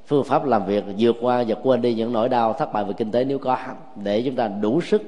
[0.10, 2.94] phương pháp làm việc vượt qua và quên đi những nỗi đau, thất bại về
[2.98, 3.58] kinh tế nếu có,
[3.96, 5.02] để chúng ta đủ sức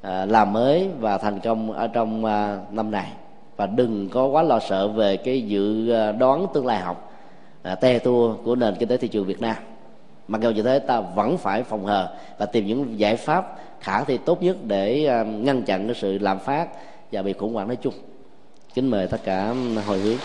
[0.00, 3.12] à, làm mới và thành công ở trong à, năm này.
[3.56, 7.12] Và đừng có quá lo sợ về cái dự à, đoán tương lai học
[7.80, 9.56] te tua của nền kinh tế thị trường Việt Nam.
[10.28, 14.04] Mặc dù như thế, ta vẫn phải phòng hờ và tìm những giải pháp khả
[14.04, 16.68] thi tốt nhất để ngăn chặn cái sự lạm phát
[17.12, 17.94] và bị khủng hoảng nói chung.
[18.74, 19.54] Kính mời tất cả
[19.86, 20.16] hồi hướng